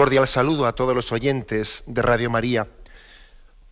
[0.00, 2.68] Cordial saludo a todos los oyentes de Radio María.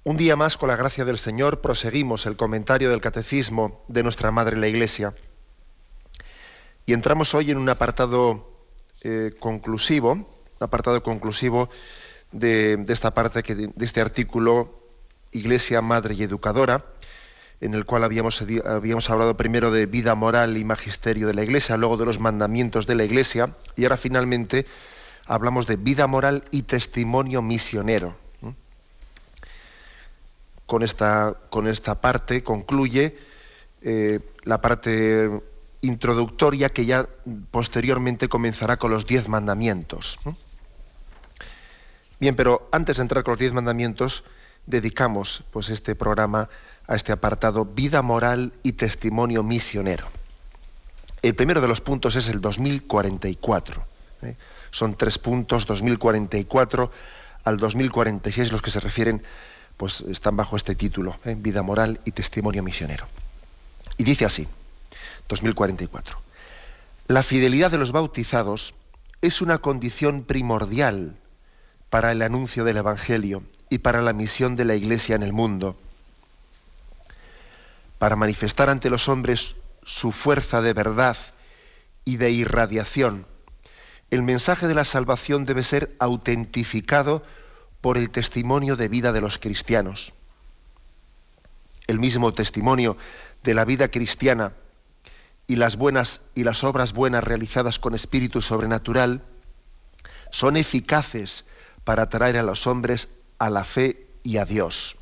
[0.05, 4.30] Un día más, con la gracia del Señor, proseguimos el comentario del Catecismo de nuestra
[4.30, 5.15] Madre la Iglesia.
[6.85, 8.46] Y entramos hoy en un apartado
[9.01, 10.26] eh, conclusivo, un
[10.60, 11.70] apartado conclusivo
[12.30, 14.82] de, esta parte, de este artículo
[15.32, 16.85] Iglesia, Madre y Educadora,
[17.63, 21.79] en el cual habíamos, habíamos hablado primero de vida moral y magisterio de la Iglesia,
[21.79, 24.66] luego de los mandamientos de la Iglesia, y ahora finalmente
[25.29, 28.16] hablamos de vida moral y testimonio misionero.
[30.66, 33.16] Con esta, con esta parte concluye
[33.80, 35.30] eh, la parte
[35.80, 37.09] introductoria que ya
[37.51, 40.18] posteriormente comenzará con los diez mandamientos.
[42.20, 44.24] Bien, pero antes de entrar con los diez mandamientos,
[44.66, 46.48] dedicamos pues, este programa
[46.87, 50.09] a este apartado Vida moral y testimonio misionero.
[51.23, 53.87] El primero de los puntos es el 2044.
[54.71, 56.91] Son tres puntos, 2044
[57.45, 59.23] al 2046, los que se refieren,
[59.77, 61.37] pues están bajo este título, ¿eh?
[61.38, 63.07] Vida moral y testimonio misionero.
[63.97, 64.47] Y dice así,
[65.28, 66.19] 2044.
[67.06, 68.75] La fidelidad de los bautizados
[69.22, 71.16] es una condición primordial
[71.91, 75.76] para el anuncio del Evangelio y para la misión de la Iglesia en el mundo.
[77.98, 81.16] Para manifestar ante los hombres su fuerza de verdad
[82.04, 83.26] y de irradiación,
[84.10, 87.22] el mensaje de la salvación debe ser autentificado
[87.80, 90.12] por el testimonio de vida de los cristianos.
[91.86, 92.97] El mismo testimonio
[93.42, 94.52] de la vida cristiana
[95.47, 99.22] y las buenas y las obras buenas realizadas con espíritu sobrenatural
[100.30, 101.44] son eficaces
[101.84, 103.08] para atraer a los hombres
[103.38, 104.97] a la fe y a Dios.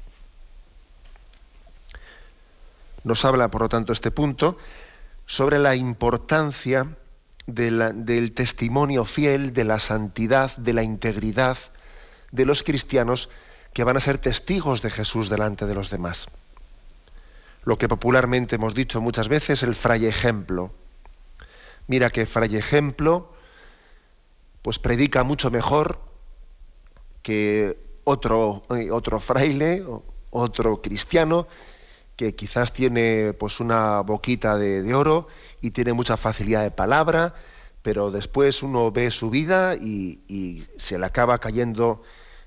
[3.03, 4.59] Nos habla, por lo tanto, este punto
[5.27, 6.87] sobre la importancia
[7.47, 11.59] del testimonio fiel, de la santidad, de la integridad
[12.33, 13.29] de los cristianos
[13.73, 16.29] que van a ser testigos de Jesús delante de los demás.
[17.65, 20.71] Lo que popularmente hemos dicho muchas veces, el fray ejemplo.
[21.87, 23.33] Mira que fray ejemplo,
[24.63, 26.01] pues predica mucho mejor
[27.23, 29.84] que otro, eh, otro fraile,
[30.31, 31.47] otro cristiano,
[32.17, 35.28] que quizás tiene pues una boquita de oro
[35.66, 37.34] y tiene mucha facilidad de palabra,
[37.82, 42.03] pero después uno ve su vida y, se le acaba cayendo,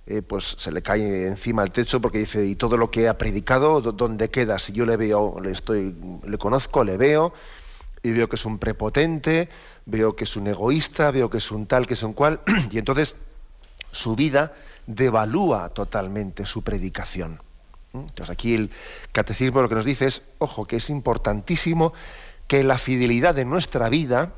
[0.08, 3.18] eh, pues se le cae encima el techo porque dice, y todo lo que ha
[3.18, 4.58] predicado, ¿dónde queda?
[4.58, 5.94] Si yo le veo, le, estoy,
[6.26, 7.34] le conozco, le veo,
[8.02, 9.50] y veo que es un prepotente,
[9.86, 12.40] veo que es un egoísta, veo que es un tal, que es un cual,
[12.72, 13.18] y entonces
[13.92, 14.54] su vida
[14.88, 17.42] devalúa totalmente su predicación.
[17.94, 18.70] Entonces aquí el
[19.12, 21.94] catecismo lo que nos dice es, ojo, que es importantísimo
[22.50, 24.34] que la fidelidad de nuestra vida,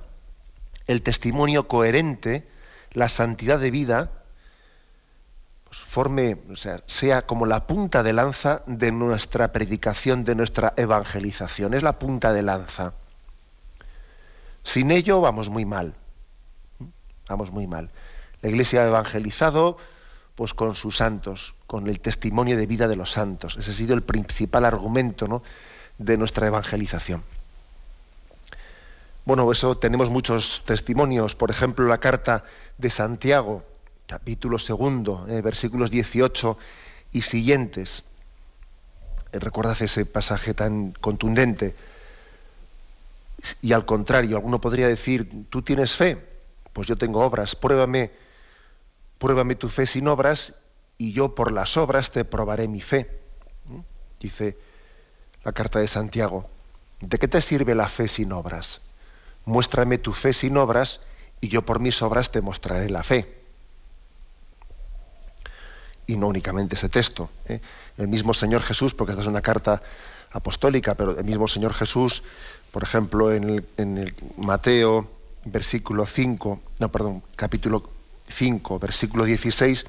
[0.86, 2.46] el testimonio coherente,
[2.92, 4.12] la santidad de vida,
[5.64, 10.74] pues forme, o sea, sea como la punta de lanza de nuestra predicación, de nuestra
[10.76, 11.74] evangelización.
[11.74, 12.92] Es la punta de lanza.
[14.62, 15.96] Sin ello vamos muy mal.
[17.30, 17.92] Vamos muy mal.
[18.42, 19.78] La Iglesia ha evangelizado
[20.36, 23.56] pues con sus santos, con el testimonio de vida de los santos.
[23.56, 25.44] Ese ha sido el principal argumento ¿no?
[25.98, 27.24] de nuestra evangelización.
[29.24, 31.36] Bueno, eso tenemos muchos testimonios.
[31.36, 32.44] Por ejemplo, la carta
[32.80, 33.62] de Santiago,
[34.08, 36.58] capítulo segundo, eh, versículos 18
[37.12, 38.04] y siguientes.
[39.32, 41.76] Eh, recordad ese pasaje tan contundente.
[43.62, 46.18] Y al contrario, alguno podría decir, ¿tú tienes fe?
[46.74, 48.12] Pues yo tengo obras, pruébame,
[49.20, 50.56] pruébame tu fe sin obras
[50.98, 53.20] y yo por las obras te probaré mi fe.
[54.20, 54.58] Dice
[55.44, 56.50] la carta de Santiago.
[57.00, 58.82] ¿De qué te sirve la fe sin obras?
[59.46, 61.02] Muéstrame tu fe sin obras
[61.40, 63.42] y yo por mis obras te mostraré la fe.
[66.08, 67.30] Y no únicamente ese texto.
[67.48, 67.62] ¿eh?
[67.98, 69.82] El mismo Señor Jesús, porque esta es una carta
[70.32, 72.24] apostólica, pero el mismo Señor Jesús,
[72.72, 75.10] por ejemplo, en el, Mateo,
[75.46, 77.90] versículo 5, no, perdón, capítulo
[78.28, 79.86] 5, versículo 16,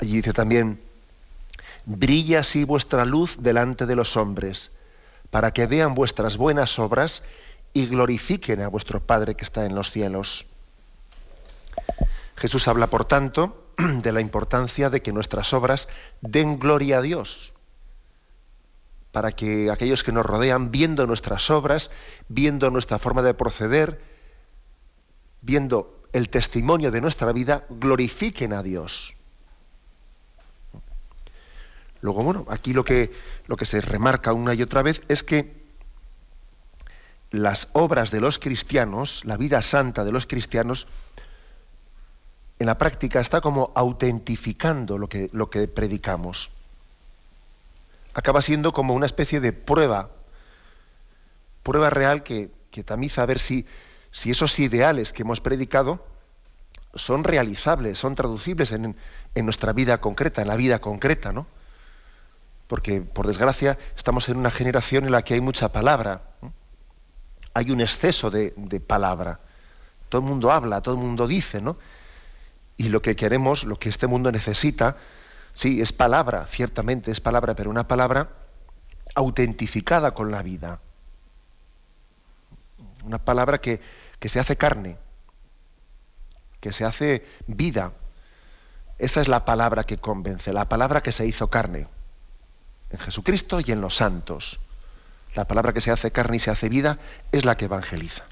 [0.00, 0.80] allí dice también,
[1.86, 4.70] brilla así vuestra luz delante de los hombres,
[5.30, 7.22] para que vean vuestras buenas obras
[7.72, 10.46] y glorifiquen a vuestro Padre que está en los cielos.
[12.36, 15.88] Jesús habla, por tanto, de la importancia de que nuestras obras
[16.20, 17.52] den gloria a Dios,
[19.10, 21.90] para que aquellos que nos rodean, viendo nuestras obras,
[22.28, 24.00] viendo nuestra forma de proceder,
[25.40, 29.14] viendo el testimonio de nuestra vida, glorifiquen a Dios.
[32.00, 33.12] Luego, bueno, aquí lo que,
[33.46, 35.61] lo que se remarca una y otra vez es que
[37.32, 40.86] las obras de los cristianos, la vida santa de los cristianos,
[42.58, 46.50] en la práctica está como autentificando lo que, lo que predicamos.
[48.14, 50.10] Acaba siendo como una especie de prueba,
[51.62, 53.66] prueba real que, que tamiza a ver si,
[54.12, 56.06] si esos ideales que hemos predicado
[56.94, 58.94] son realizables, son traducibles en,
[59.34, 61.46] en, nuestra vida concreta, en la vida concreta, ¿no?
[62.68, 66.31] Porque, por desgracia, estamos en una generación en la que hay mucha palabra,
[67.54, 68.52] hay un exceso de,
[68.86, 69.40] palabra.
[70.08, 71.76] Todo el mundo habla, todo el mundo dice, ¿no?
[72.76, 74.96] Y lo que queremos, lo que este mundo necesita,
[75.54, 78.30] sí, es palabra, ciertamente es palabra, pero una palabra
[79.14, 80.80] autentificada con la vida.
[83.04, 83.80] Una palabra que,
[84.18, 84.96] que se hace carne,
[86.60, 87.92] que se hace vida.
[88.98, 91.88] Esa es la palabra que convence, la palabra que se hizo carne
[92.92, 94.60] en Jesucristo y en los santos.
[95.34, 96.98] La palabra que se hace carne y se hace vida
[97.32, 98.24] es la que evangeliza.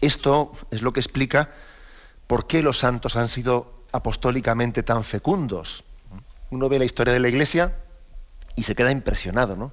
[0.00, 1.50] Esto es lo que explica
[2.26, 5.84] por qué los santos han sido apostólicamente tan fecundos.
[6.50, 7.76] Uno ve la historia de la Iglesia
[8.56, 9.72] y se queda impresionado, ¿no?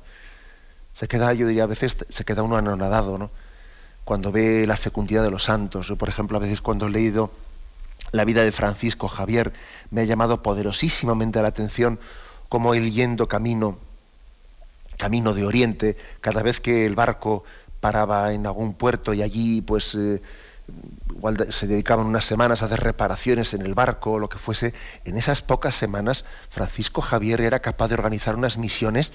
[0.94, 3.32] Se queda, yo diría, a veces se queda uno anonadado, ¿no?
[4.10, 5.88] cuando ve la fecundidad de los santos.
[5.88, 7.30] Yo, por ejemplo, a veces cuando he leído
[8.12, 9.54] la vida de Francisco Javier,
[9.92, 12.00] me ha llamado poderosísimamente la atención
[12.50, 13.78] cómo él yendo camino,
[15.00, 17.46] camino de Oriente, cada vez que el barco
[17.80, 20.22] paraba en algún puerto y allí pues eh,
[21.10, 24.74] igual se dedicaban unas semanas a hacer reparaciones en el barco o lo que fuese,
[25.06, 29.14] en esas pocas semanas Francisco Javier era capaz de organizar unas misiones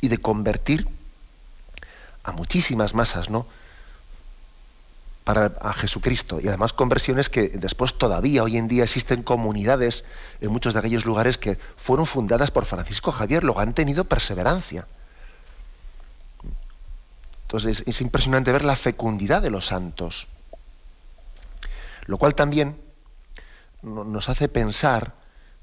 [0.00, 0.86] y de convertir
[2.22, 3.46] a muchísimas masas, ¿no?
[5.24, 10.04] para a Jesucristo y además conversiones que después todavía hoy en día existen comunidades
[10.40, 14.86] en muchos de aquellos lugares que fueron fundadas por Francisco Javier, luego han tenido perseverancia.
[17.50, 20.28] Entonces es impresionante ver la fecundidad de los santos,
[22.06, 22.76] lo cual también
[23.82, 25.14] nos hace pensar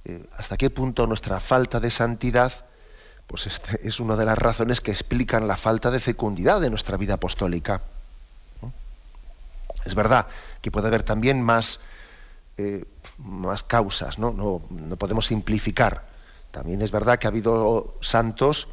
[0.04, 2.66] eh, hasta qué punto nuestra falta de santidad
[3.26, 6.98] pues este es una de las razones que explican la falta de fecundidad de nuestra
[6.98, 7.82] vida apostólica.
[9.86, 10.28] Es verdad
[10.62, 11.80] que puede haber también más,
[12.58, 12.84] eh,
[13.20, 14.34] más causas, ¿no?
[14.34, 14.96] ¿no?
[14.98, 16.04] podemos simplificar.
[16.52, 18.68] También es verdad que ha habido santos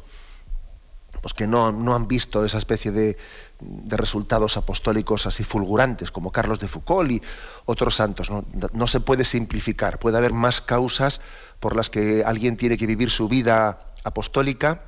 [1.25, 3.17] pues, que no, han visto esa especie de,
[3.59, 7.21] de, resultados apostólicos así fulgurantes, como Carlos de Foucault y
[7.65, 8.29] otros santos.
[8.29, 8.45] ¿no?
[8.73, 11.21] no se puede simplificar, puede haber más causas
[11.59, 14.83] por las que alguien tiene que vivir su vida apostólica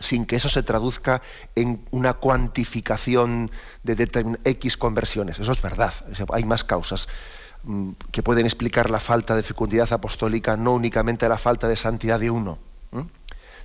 [0.00, 1.20] sin que eso se traduzca
[1.54, 3.50] en una cuantificación
[3.82, 5.38] de X conversiones.
[5.38, 5.92] Eso es verdad.
[6.32, 7.08] Hay más causas
[7.64, 12.18] mm, que pueden explicar la falta de fecundidad apostólica, no únicamente la falta de santidad
[12.18, 12.58] de uno,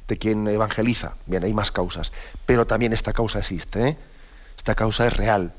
[0.08, 1.16] de quien evangeliza.
[1.26, 2.12] Bien, hay más causas.
[2.46, 3.88] Pero también esta causa existe.
[3.88, 3.98] ¿eh?
[4.58, 5.54] Esta causa es real.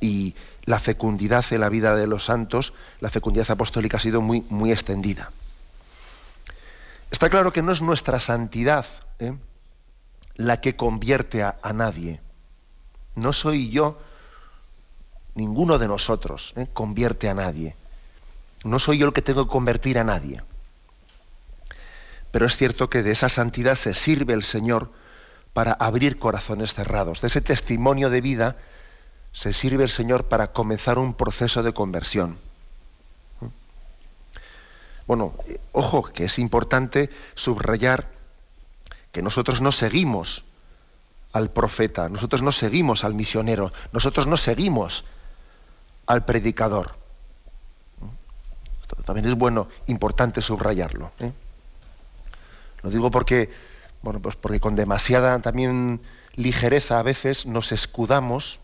[0.00, 4.44] Y la fecundidad en la vida de los santos, la fecundidad apostólica ha sido muy,
[4.48, 5.30] muy extendida.
[7.10, 8.86] Está claro que no es nuestra santidad
[9.18, 9.34] ¿eh?
[10.34, 12.20] la que convierte a, nadie.
[13.14, 13.98] No soy yo,
[15.34, 16.66] ninguno de nosotros ¿eh?
[16.72, 17.76] convierte a nadie.
[18.64, 20.42] No soy yo el que tengo que convertir a nadie.
[22.34, 24.90] Pero es cierto que de esa santidad se sirve el Señor
[25.52, 27.20] para abrir corazones cerrados.
[27.20, 28.56] De ese testimonio de vida
[29.30, 32.36] se sirve el Señor para comenzar un proceso de conversión.
[35.06, 35.34] Bueno,
[35.70, 38.10] ojo, que es importante subrayar
[39.12, 40.42] que nosotros no seguimos
[41.32, 45.04] al profeta, nosotros no seguimos al misionero, nosotros no seguimos
[46.06, 46.96] al predicador.
[49.04, 51.12] También es bueno, importante subrayarlo.
[51.20, 51.32] ¿eh?
[52.84, 53.50] Lo digo porque,
[54.02, 56.02] bueno, pues porque con demasiada también
[56.34, 58.60] ligereza a veces nos escudamos,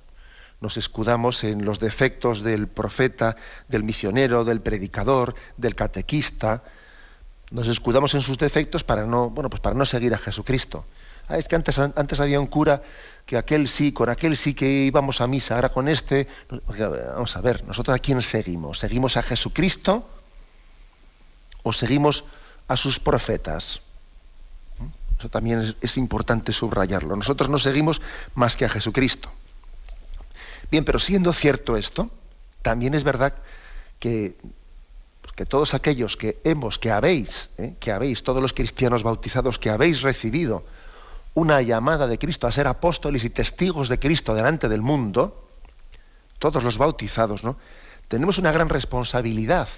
[0.61, 3.37] nos escudamos en los defectos del profeta,
[3.69, 6.63] del misionero, del predicador, del catequista,
[7.51, 10.85] nos escudamos en sus defectos para no, bueno, pues para no seguir a Jesucristo.
[11.27, 12.83] Ah, es que antes, antes había un cura
[13.25, 16.29] que aquel sí, con aquel sí que íbamos a misa, ahora con este.
[16.51, 18.81] Vamos a ver, ¿nosotros a quién seguimos?
[18.81, 20.07] ¿Seguimos a Jesucristo
[21.63, 22.25] o seguimos
[22.69, 23.81] a sus profetas?
[25.21, 27.15] Eso también es, importante subrayarlo.
[27.15, 28.01] Nosotros no seguimos
[28.35, 29.31] más que a Jesucristo.
[30.71, 32.09] Bien, pero siendo cierto esto,
[32.63, 33.35] también es verdad
[33.99, 34.39] que,
[35.21, 37.75] pues, que todos aquellos que hemos, que habéis, ¿eh?
[37.79, 40.65] que habéis, todos los cristianos bautizados, que habéis recibido
[41.35, 45.51] una llamada de Cristo a ser apóstoles y testigos de Cristo delante del mundo,
[46.39, 47.59] todos los bautizados, ¿no?
[48.09, 49.69] Tenemos una gran responsabilidad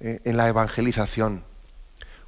[0.00, 1.44] eh, en la evangelización,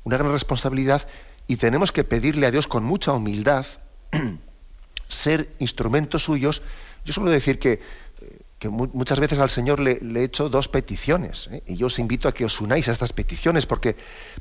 [0.04, 1.08] una gran responsabilidad
[1.46, 3.66] y tenemos que pedirle a Dios con mucha humildad
[5.08, 6.62] ser instrumentos suyos.
[7.04, 7.80] Yo suelo decir que,
[8.58, 11.62] que muchas veces al Señor le, he hecho dos peticiones ¿eh?
[11.66, 13.96] y yo os invito a que os unáis a estas peticiones porque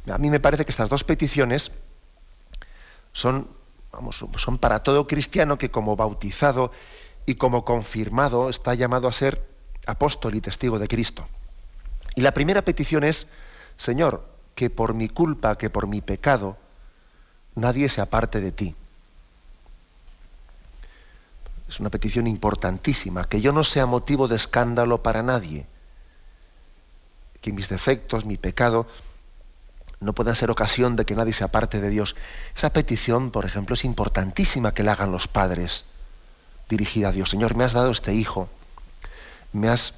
[0.10, 1.72] a mí me parece que estas dos peticiones
[3.12, 3.48] son,
[3.91, 6.72] vamos, son para todo cristiano que como bautizado
[7.25, 9.45] y como confirmado está llamado a ser
[9.86, 11.25] apóstol y testigo de Cristo.
[12.15, 13.27] Y la primera petición es,
[13.77, 16.57] Señor, que por mi culpa, que por mi pecado,
[17.55, 18.75] nadie se aparte de ti.
[21.67, 25.65] Es una petición importantísima, que yo no sea motivo de escándalo para nadie,
[27.41, 28.88] que mis defectos, mi pecado,
[30.00, 32.15] no puedan ser ocasión de que nadie se aparte de Dios.
[32.55, 35.86] Esa petición, por ejemplo, es importantísima que la hagan los padres,
[36.69, 37.29] dirigida a Dios.
[37.29, 38.50] Señor, me has dado este hijo,
[39.53, 39.93] me has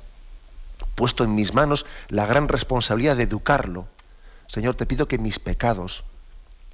[0.94, 3.88] puesto en mis manos la gran responsabilidad de educarlo.
[4.48, 6.04] Señor, te pido que mis pecados,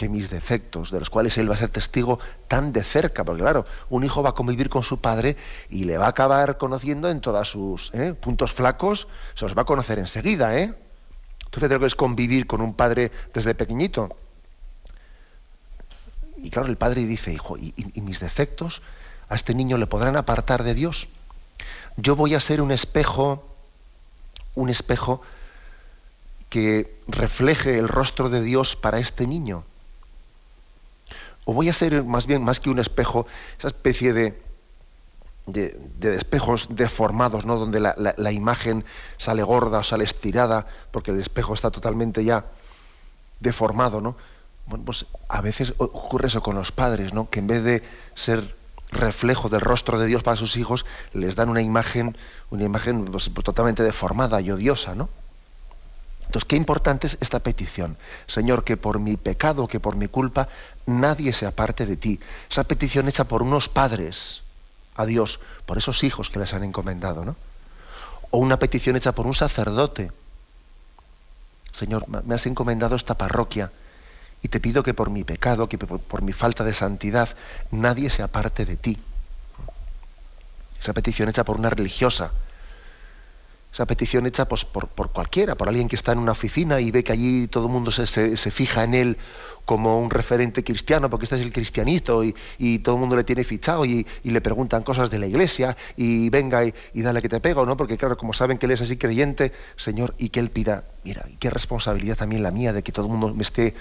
[0.02, 2.18] que mis defectos, de los cuales Él va a ser testigo
[2.48, 5.38] tan de cerca, porque claro, un hijo va a convivir con su padre
[5.70, 8.16] y le va a acabar conociendo en todos sus ¿eh?
[8.16, 10.74] puntos flacos, se los va a conocer enseguida, ¿eh?
[11.52, 14.10] Tú fíjate lo que es convivir con un padre desde pequeñito.
[16.38, 18.82] Y claro, el padre dice, hijo, ¿y, y mis defectos
[19.30, 21.10] a este niño le podrán apartar de Dios?
[21.96, 23.46] Yo voy a ser un espejo
[24.56, 25.22] un espejo
[26.50, 29.64] que refleje el rostro de Dios para este niño?
[31.46, 33.26] ¿O voy a ser más bien, más que un espejo,
[33.58, 34.42] esa especie de,
[35.48, 37.58] de, espejos deformados, ¿no?
[37.58, 38.86] donde la, imagen
[39.18, 42.46] sale gorda o sale estirada, porque el espejo está totalmente ya
[43.40, 44.16] deformado, ¿no?
[44.68, 47.30] Bueno, pues a veces ocurre eso con los padres, ¿no?
[47.30, 47.84] que en vez de
[48.14, 48.56] ser
[48.92, 52.16] reflejo del rostro de Dios para sus hijos, les dan una imagen,
[52.52, 55.10] una imagen pues, totalmente deformada y odiosa, ¿no?
[56.32, 57.98] Entonces, qué importante es esta petición.
[58.26, 60.48] Señor, que por mi pecado, que por mi culpa,
[60.86, 62.22] nadie se aparte de ti.
[62.50, 64.42] Esa petición hecha por unos padres
[64.96, 67.36] a Dios, por esos hijos que les han encomendado, ¿no?
[68.30, 70.10] O una petición hecha por un sacerdote.
[71.74, 73.74] Señor, me has encomendado esta parroquia
[74.42, 77.28] y te pido que por mi pecado, que por, mi falta de santidad,
[77.72, 78.98] nadie se aparte de ti.
[80.80, 82.32] Esa petición hecha por una religiosa,
[83.72, 87.04] esa petición hecha pues, por, cualquiera, por alguien que está en una oficina y ve
[87.04, 88.06] que allí todo el mundo se,
[88.52, 89.18] fija en él
[89.64, 93.44] como un referente cristiano, porque este es el cristianito y, todo el mundo le tiene
[93.44, 97.66] fichado y, le preguntan cosas de la iglesia y venga y, dale que te pego,
[97.66, 97.78] ¿no?
[97.78, 101.26] Porque claro, como saben que él es así creyente, Señor, y que él pida, mira,
[101.30, 103.76] y qué responsabilidad también la mía de que todo el mundo me esté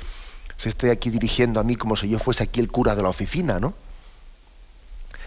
[0.56, 3.08] se esté aquí dirigiendo a mí como si yo fuese aquí el cura de la
[3.08, 3.72] oficina, ¿no?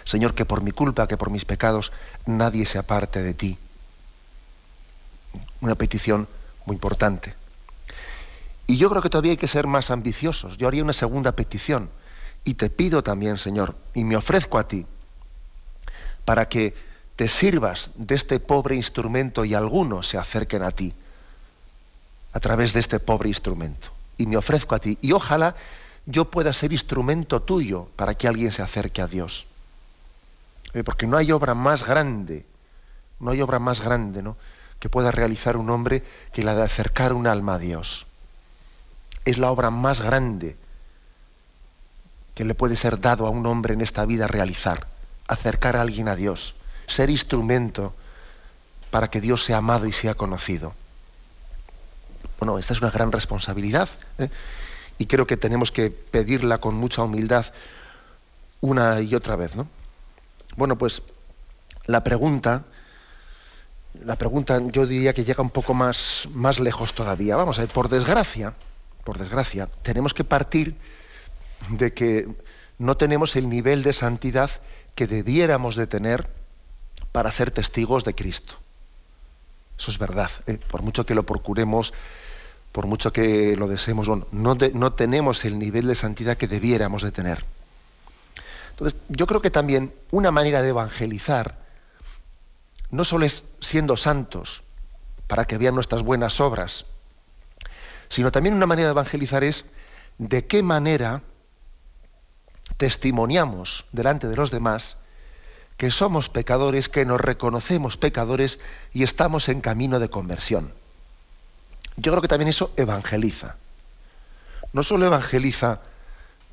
[0.06, 1.92] Señor, que por mi culpa, que por mis pecados,
[2.28, 3.58] nadie se aparte de ti.
[5.62, 6.28] Una petición
[6.66, 7.36] muy importante.
[8.68, 10.58] Y yo creo que todavía hay que ser más ambiciosos.
[10.58, 11.90] Yo haría una segunda petición.
[12.46, 14.86] Y te pido también, Señor, y me ofrezco a ti,
[16.26, 16.74] para que
[17.16, 20.94] te sirvas de este pobre instrumento y algunos se acerquen a ti
[22.34, 24.98] a través de este pobre instrumento y me ofrezco a ti.
[25.02, 25.56] Y ojalá
[26.06, 29.46] yo pueda ser instrumento tuyo para que alguien se acerque a Dios.
[30.74, 32.46] Eh, porque no hay obra más grande,
[33.20, 34.36] no hay obra más grande ¿no?
[34.84, 38.06] Que pueda realizar un hombre que la de acercar un alma a Dios.
[39.24, 40.58] Es la obra más grande
[42.36, 44.88] que le puede ser dado a un hombre en esta vida realizar,
[45.26, 47.96] acercar a alguien a Dios, ser instrumento
[48.92, 50.74] para que Dios sea amado y sea conocido.
[52.38, 53.88] Bueno, esta es una gran responsabilidad
[54.18, 54.28] ¿eh?
[54.98, 57.46] y creo que tenemos que pedirla con mucha humildad
[58.60, 59.66] una y otra vez, ¿no?
[60.58, 61.04] Bueno, pues
[61.86, 62.66] la pregunta,
[64.02, 67.36] la pregunta yo diría que llega un poco más, más lejos todavía.
[67.36, 68.54] Vamos a ver, por desgracia,
[69.04, 70.76] por desgracia, tenemos que partir
[71.70, 72.28] de que
[72.80, 74.50] no tenemos el nivel de santidad
[74.96, 76.28] que debiéramos de tener
[77.12, 78.56] para ser testigos de Cristo.
[79.78, 80.32] Eso es verdad.
[80.48, 80.60] ¿eh?
[80.70, 81.94] Por mucho que lo procuremos
[82.74, 87.12] por mucho que lo deseemos, no, no tenemos el nivel de santidad que debiéramos de
[87.12, 87.46] tener.
[88.72, 91.63] Entonces, yo creo que también una manera de evangelizar
[92.94, 94.62] no solo es siendo santos
[95.26, 96.86] para que vean nuestras buenas obras,
[98.08, 99.66] sino también una manera de evangelizar es
[100.20, 101.24] de qué manera
[102.78, 104.98] testimoniamos delante de los demás
[105.76, 108.60] que somos pecadores, que nos reconocemos pecadores
[108.94, 110.72] y estamos en camino de conversión.
[111.98, 113.56] Yo creo que también eso evangeliza.
[114.72, 115.82] No solo evangeliza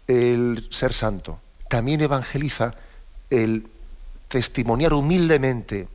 [0.06, 2.76] el ser santo, también evangeliza
[3.28, 3.68] el
[4.28, 5.86] testimoniar humildemente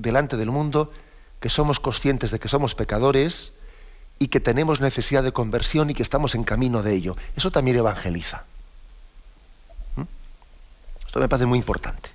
[0.00, 0.92] delante del mundo
[1.40, 3.52] que somos conscientes de que somos pecadores
[4.18, 7.16] y que tenemos necesidad de conversión y que estamos en camino de ello.
[7.36, 8.44] Eso también evangeliza.
[9.96, 10.02] ¿Mm?
[11.06, 12.10] Esto me parece muy importante.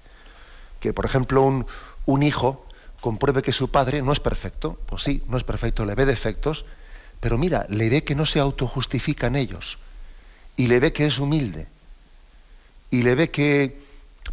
[0.80, 1.65] Que, por ejemplo, un,
[2.06, 2.65] un hijo
[3.01, 4.77] compruebe que su padre no es perfecto.
[4.86, 6.65] Pues sí, no es perfecto, le ve defectos,
[7.20, 9.80] pero mira, le ve que no se autojustifica en ellos.
[10.56, 11.68] Y le ve que es humilde.
[12.92, 13.85] Y le ve que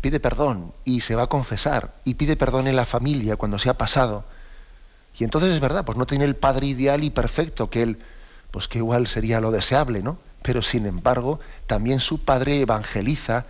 [0.02, 1.94] pide perdón y se va a confesar.
[2.04, 4.24] Y pide perdón en la familia cuando se ha pasado
[5.18, 7.98] y entonces es verdad, pues no tiene el padre ideal y perfecto, que él,
[8.50, 10.18] pues que igual sería lo deseable, ¿no?
[10.42, 13.46] Pero sin embargo, también su padre evangeliza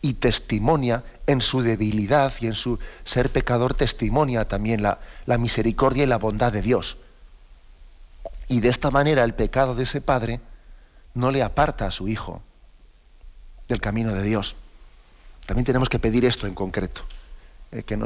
[0.00, 6.04] y testimonia en su debilidad y en su ser pecador, testimonia también la, la misericordia
[6.04, 6.96] y la bondad de Dios.
[8.48, 10.40] Y de esta manera el pecado de ese padre
[11.14, 12.42] no le aparta a su hijo
[13.68, 14.56] del camino de Dios.
[15.46, 17.02] También tenemos que pedir esto en concreto,
[17.70, 17.96] eh, que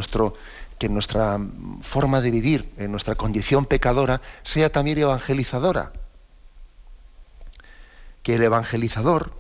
[0.89, 1.41] nuestra
[1.81, 5.93] forma de vivir, en nuestra condición pecadora, sea también evangelizadora.
[8.23, 9.33] Que el evangelizador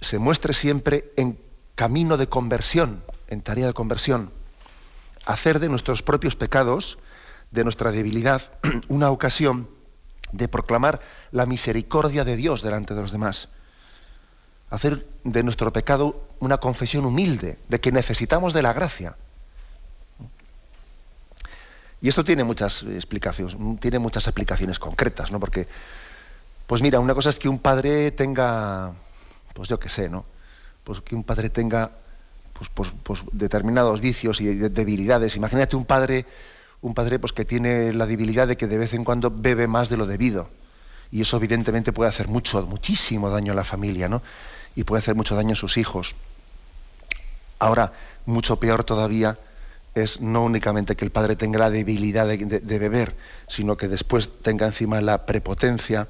[0.00, 1.38] se muestre siempre en
[1.76, 4.32] camino de conversión, en tarea de conversión.
[5.24, 6.98] Hacer de nuestros propios pecados,
[7.52, 8.42] de nuestra debilidad,
[8.88, 9.68] una ocasión
[10.32, 13.48] de proclamar la misericordia de Dios delante de los demás.
[14.70, 19.16] Hacer de nuestro pecado una confesión humilde, de que necesitamos de la gracia
[22.00, 25.40] y esto tiene muchas explicaciones, tiene muchas aplicaciones concretas, ¿no?
[25.40, 25.66] Porque,
[26.66, 28.92] pues mira, una cosa es que un padre tenga,
[29.54, 30.24] pues yo qué sé, ¿no?
[30.84, 31.90] Pues que un padre tenga
[32.52, 35.36] pues, pues, pues determinados vicios y debilidades.
[35.36, 36.26] Imagínate un padre,
[36.82, 39.88] un padre pues que tiene la debilidad de que de vez en cuando bebe más
[39.88, 40.48] de lo debido.
[41.10, 44.22] Y eso evidentemente puede hacer mucho, muchísimo daño a la familia, ¿no?
[44.76, 46.14] Y puede hacer mucho daño a sus hijos.
[47.58, 47.92] Ahora,
[48.26, 49.38] mucho peor todavía
[49.94, 53.16] es no únicamente que el padre tenga la debilidad de, beber,
[53.48, 56.08] sino que después tenga encima la prepotencia,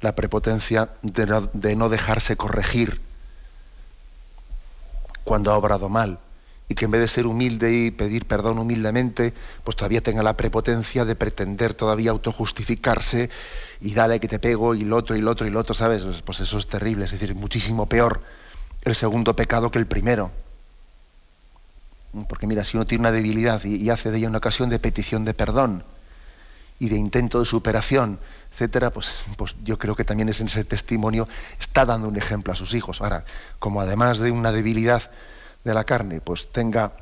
[0.00, 3.00] la prepotencia de no, dejarse corregir
[5.24, 6.18] cuando ha obrado mal
[6.68, 10.36] y que en vez de ser humilde y pedir perdón humildemente, pues todavía tenga la
[10.36, 13.30] prepotencia de pretender todavía autojustificarse
[13.80, 16.04] y dale que te pego y lo otro y lo otro y lo otro, ¿sabes?
[16.24, 18.20] Pues eso es terrible, es decir, muchísimo peor
[18.82, 20.30] el segundo pecado que el primero.
[22.28, 25.24] Porque mira, si uno tiene una debilidad y, hace de ella una ocasión de petición
[25.24, 25.84] de perdón
[26.78, 28.18] y de intento de superación,
[28.52, 32.52] etcétera, pues, pues yo creo que también es en ese testimonio está dando un ejemplo
[32.52, 33.00] a sus hijos.
[33.00, 33.24] Ahora,
[33.58, 35.10] como además de una debilidad
[35.66, 36.92] de la carne, pues tenga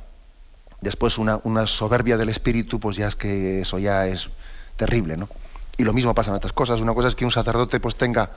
[0.81, 4.29] después una, soberbia del espíritu, pues ya es que eso ya es
[4.75, 5.29] terrible, ¿no?
[5.77, 6.81] Y lo mismo pasa en otras cosas.
[6.81, 8.31] Una cosa es que un sacerdote pues tenga,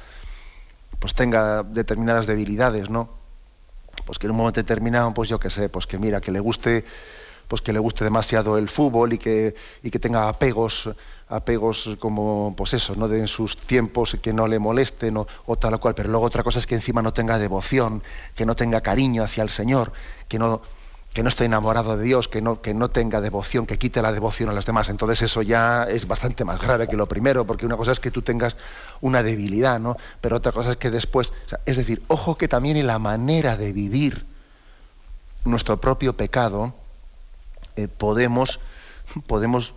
[0.98, 3.18] pues tenga determinadas debilidades, ¿no?
[4.04, 6.40] pues que en un momento determinado, pues yo qué sé, pues que mira, que le
[6.40, 6.84] guste,
[7.48, 10.90] pues que le guste demasiado el fútbol y que, y que tenga apegos,
[11.28, 13.08] apegos como, pues eso, ¿no?
[13.08, 16.42] De en sus tiempos que no le molesten o, tal o cual, pero luego otra
[16.42, 18.02] cosa es que encima no tenga devoción,
[18.34, 19.92] que no tenga cariño hacia el Señor,
[20.28, 20.60] que no,
[21.14, 24.12] que no esté enamorado de Dios, que no, que no tenga devoción, que quite la
[24.12, 24.90] devoción a las demás.
[24.90, 28.10] Entonces eso ya es bastante más grave que lo primero, porque una cosa es que
[28.10, 28.58] tú tengas
[29.00, 29.96] una debilidad, ¿no?
[30.20, 31.32] Pero otra cosa es que después,
[31.64, 34.26] es decir, ojo que también en la manera de vivir
[35.46, 36.74] nuestro propio pecado
[37.78, 38.58] eh, podemos,
[39.28, 39.72] podemos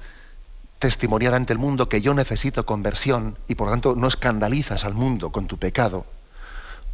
[0.80, 4.96] testimoniar ante el mundo que yo necesito conversión y por lo tanto no escandalizas al
[4.96, 6.08] mundo con tu pecado.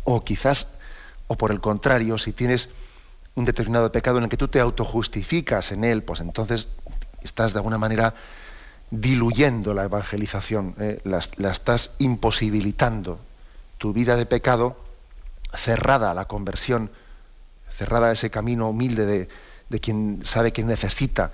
[0.04, 0.68] O quizás,
[1.28, 2.70] o por el contrario, si tienes
[3.36, 6.68] un determinado pecado en el que tú te autojustificas en él, pues entonces
[7.22, 8.14] estás de alguna manera
[8.92, 13.18] diluyendo la evangelización, eh, la, estás imposibilitando.
[13.78, 14.76] Tu vida de pecado,
[15.54, 16.92] cerrada a la conversión,
[17.70, 19.30] cerrada a ese camino humilde de,
[19.70, 21.32] de quien sabe que necesita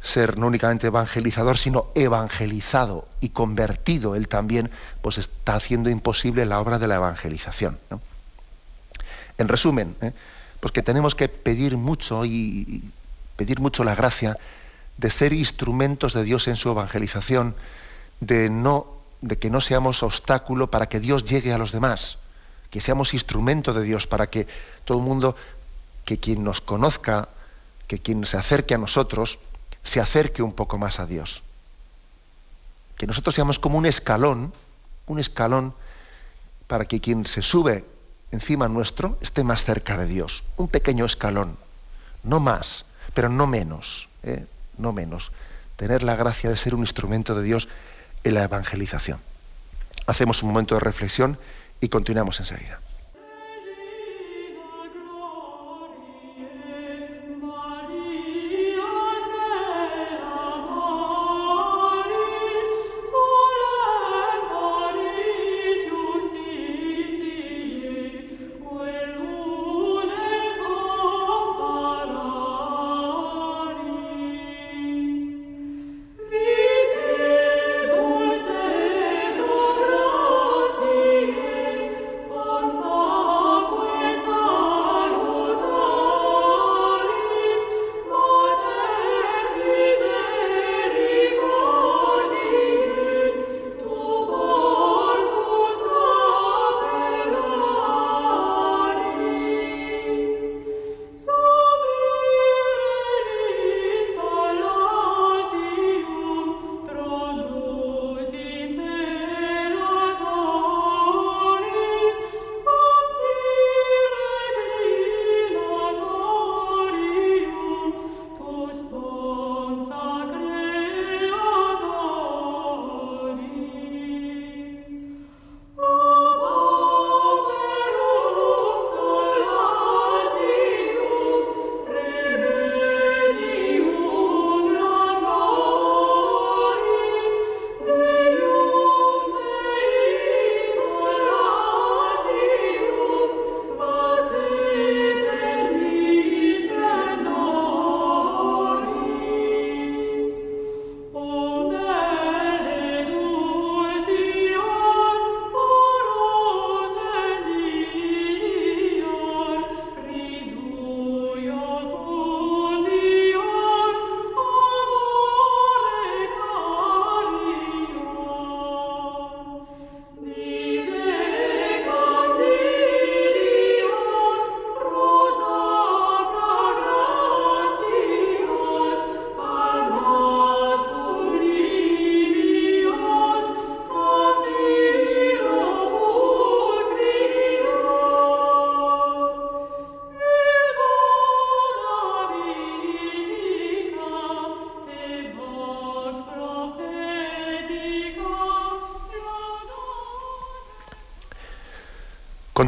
[0.00, 4.70] ser no únicamente evangelizador, sino evangelizado y convertido él también,
[5.02, 7.78] pues está haciendo imposible la obra de la evangelización.
[9.38, 10.12] En resumen, ¿eh?
[10.60, 12.82] pues que tenemos que pedir mucho y,
[13.36, 14.38] pedir mucho la gracia
[14.96, 17.54] de ser instrumentos de Dios en su evangelización,
[18.20, 22.18] de no de que no seamos obstáculo para que Dios llegue a los demás,
[22.70, 24.46] que seamos instrumento de Dios para que
[24.84, 25.34] todo el mundo,
[26.04, 27.28] que quien nos conozca,
[27.88, 29.40] que quien se acerque a nosotros,
[29.82, 31.42] se acerque un poco más a Dios.
[32.96, 34.52] Que nosotros seamos como un escalón,
[35.06, 35.74] un escalón
[36.66, 37.84] para que quien se sube
[38.30, 40.44] encima nuestro esté más cerca de Dios.
[40.56, 41.56] Un pequeño escalón.
[42.22, 44.44] no más, pero no menos, ¿eh?
[44.76, 45.32] no menos.
[45.76, 47.68] Tener la gracia de ser un instrumento de Dios
[48.24, 49.20] en la evangelización.
[50.06, 51.38] Hacemos un momento de reflexión
[51.80, 52.80] y continuamos enseguida.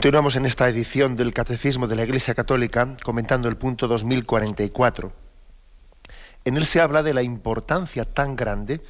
[0.00, 5.12] Continuamos en esta edición del Catecismo de la Iglesia Católica comentando el punto 2044.
[6.46, 8.80] En él se habla de la importancia tan grande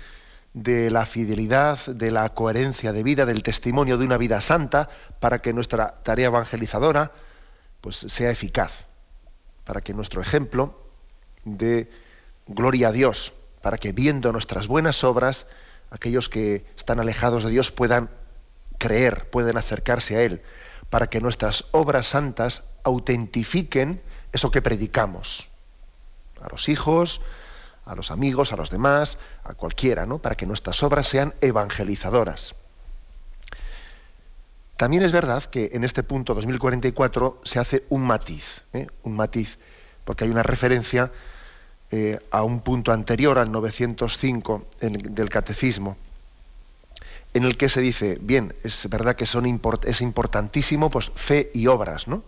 [0.54, 5.42] de la fidelidad, de la coherencia de vida, del testimonio de una vida santa para
[5.42, 7.10] que nuestra tarea evangelizadora
[7.80, 8.86] pues, sea eficaz,
[9.64, 10.80] para que nuestro ejemplo
[11.44, 11.90] de
[12.46, 15.48] gloria a Dios, para que viendo nuestras buenas obras,
[15.90, 18.10] aquellos que están alejados de Dios puedan
[18.78, 20.40] creer, puedan acercarse a Él
[20.90, 24.00] para que nuestras obras santas autentifiquen
[24.32, 25.48] eso que predicamos
[26.42, 27.20] a los hijos,
[27.86, 30.18] a los amigos, a los demás, a cualquiera, ¿no?
[30.18, 32.54] Para que nuestras obras sean evangelizadoras.
[34.76, 38.86] También es verdad que en este punto 2044 se hace un matiz, ¿eh?
[39.02, 39.58] un matiz,
[40.04, 41.12] porque hay una referencia
[41.90, 45.96] eh, a un punto anterior al 905 del Catecismo
[47.34, 49.46] en el que se dice, bien, es verdad que son
[49.84, 52.24] es importantísimo pues, fe y obras, ¿no?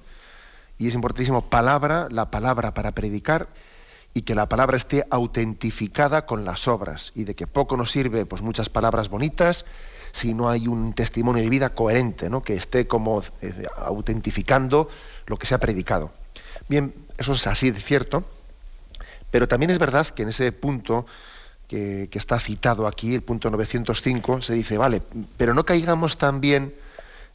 [0.79, 3.49] Y es importantísimo palabra, la palabra para predicar
[4.15, 8.27] y que la palabra esté autentificada con las obras y de que poco nos sirve
[8.27, 9.65] pues muchas palabras bonitas
[10.13, 12.43] si no hay un testimonio de vida coherente, ¿no?
[12.43, 14.89] que esté como eh, autentificando
[15.27, 16.13] lo que se ha predicado.
[16.69, 18.25] Bien, eso es así de cierto,
[19.31, 21.07] pero también es verdad que en ese punto
[21.73, 25.01] que, está citado aquí, el punto 905, se dice, vale,
[25.39, 26.75] pero no caigamos también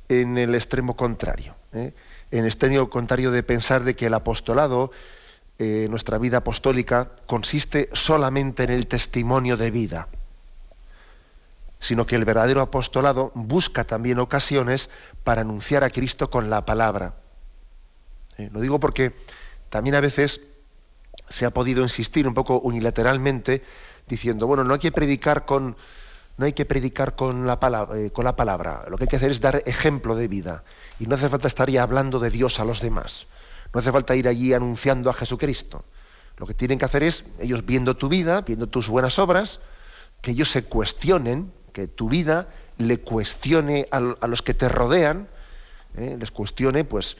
[0.09, 1.93] en el extremo contrario, ¿eh?
[2.29, 4.91] en el extremo contrario de pensar de que el apostolado,
[5.57, 10.07] eh, nuestra vida apostólica, consiste solamente en el testimonio de vida,
[11.79, 14.91] sino que el verdadero apostolado busca también ocasiones
[15.23, 17.15] para anunciar a Cristo con la palabra.
[18.37, 18.51] ¿Eh?
[18.53, 19.13] Lo digo porque
[19.71, 20.41] también a veces
[21.27, 23.63] se ha podido insistir un poco unilateralmente
[24.07, 25.75] diciendo, bueno, no hay que predicar con,
[26.37, 29.15] no hay que predicar con la, palabra, eh, con la palabra, lo que hay que
[29.17, 30.63] hacer es dar ejemplo de vida.
[30.99, 33.27] Y no hace falta estar ahí hablando de Dios a los demás.
[33.73, 35.83] No hace falta ir allí anunciando a Jesucristo.
[36.37, 39.59] Lo que tienen que hacer es, ellos viendo tu vida, viendo tus buenas obras,
[40.21, 45.27] que ellos se cuestionen, que tu vida le cuestione a, los que te rodean,
[45.95, 47.17] eh, les cuestione, pues,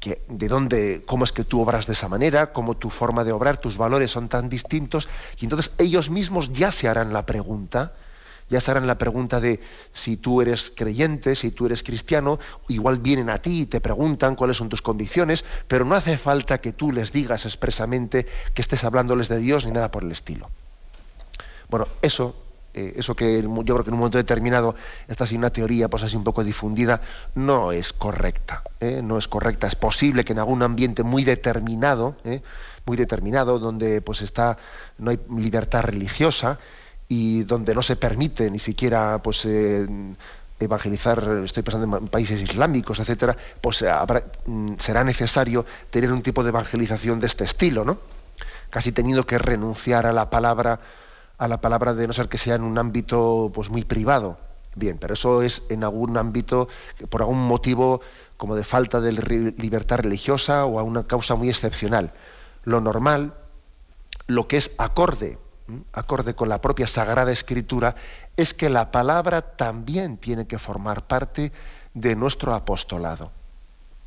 [0.00, 3.58] de dónde, cómo es que tú obras de esa manera, cómo tu forma de obrar,
[3.58, 5.08] tus valores son tan distintos,
[5.40, 7.92] y entonces ellos mismos ya se harán la pregunta,
[8.48, 9.60] ya se harán la pregunta de
[9.92, 14.36] si tú eres creyente, si tú eres cristiano, igual vienen a ti y te preguntan
[14.36, 18.84] cuáles son tus convicciones, pero no hace falta que tú les digas expresamente que estés
[18.84, 20.48] hablándoles de Dios ni nada por el estilo.
[21.68, 22.34] Bueno, eso
[22.74, 24.74] eh, eso que yo creo que en un momento determinado
[25.08, 27.00] está así una teoría pues así un poco difundida,
[27.34, 28.62] no es correcta.
[28.80, 29.00] ¿eh?
[29.02, 29.66] No es correcta.
[29.66, 32.42] Es posible que en algún ambiente muy determinado, ¿eh?
[32.84, 34.58] muy determinado, donde pues está,
[34.98, 36.58] no hay libertad religiosa
[37.08, 39.46] y donde no se permite ni siquiera pues
[40.60, 43.84] evangelizar, estoy pensando en países islámicos, etcétera, pues
[44.46, 47.98] mm, será necesario tener un tipo de evangelización de este estilo, ¿no?
[48.70, 50.80] Casi teniendo que renunciar a la palabra
[51.38, 54.38] a la palabra de no ser que sea en un ámbito pues muy privado.
[54.74, 56.68] Bien, pero eso es en algún ámbito,
[57.08, 58.00] por algún motivo
[58.36, 59.12] como de falta de
[59.56, 62.12] libertad religiosa o a una causa muy excepcional.
[62.64, 63.34] Lo normal,
[64.26, 65.38] lo que es acorde,
[65.92, 67.96] acorde con la propia Sagrada Escritura,
[68.36, 71.52] es que la palabra también tiene que formar parte
[71.94, 73.32] de nuestro apostolado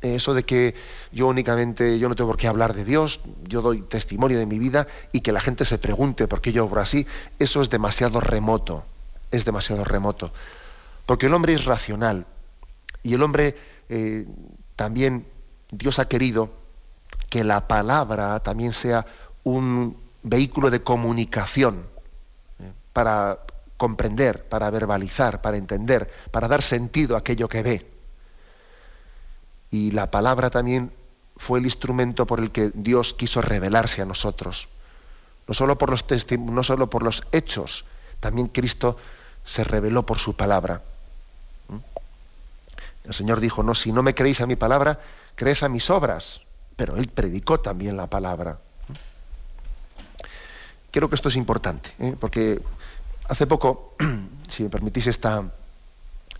[0.02, 0.74] eso de que
[1.12, 4.58] yo únicamente, yo no tengo por qué hablar de Dios, yo doy testimonio de mi
[4.58, 7.06] vida y que la gente se pregunte por qué yo obro así,
[7.38, 8.84] eso es demasiado remoto,
[9.30, 10.32] es demasiado remoto.
[11.06, 12.26] Porque el hombre es racional
[13.02, 13.56] y el hombre
[13.88, 14.26] eh,
[14.76, 15.26] también,
[15.70, 16.50] Dios ha querido
[17.30, 19.06] que la palabra también sea
[19.44, 21.86] un vehículo de comunicación
[22.58, 23.38] eh, para
[23.76, 27.91] comprender, para verbalizar, para entender, para dar sentido a aquello que ve
[29.72, 30.92] y la palabra también
[31.38, 34.68] fue el instrumento por el que Dios quiso revelarse a nosotros.
[35.48, 37.86] No solo por los, hechos,
[38.20, 38.98] también Cristo
[39.44, 40.82] se reveló por su palabra.
[41.68, 43.08] ¿Mm?
[43.08, 45.00] El Señor dijo, no, si no me creéis a mi palabra,
[45.34, 46.42] creed a mis obras.
[46.76, 48.58] Pero Él predicó también la palabra.
[48.88, 48.92] ¿Mm?
[50.90, 52.14] Creo que esto es importante, ¿eh?
[52.20, 52.60] porque
[53.26, 53.96] hace poco,
[54.48, 55.50] si me permitís esta,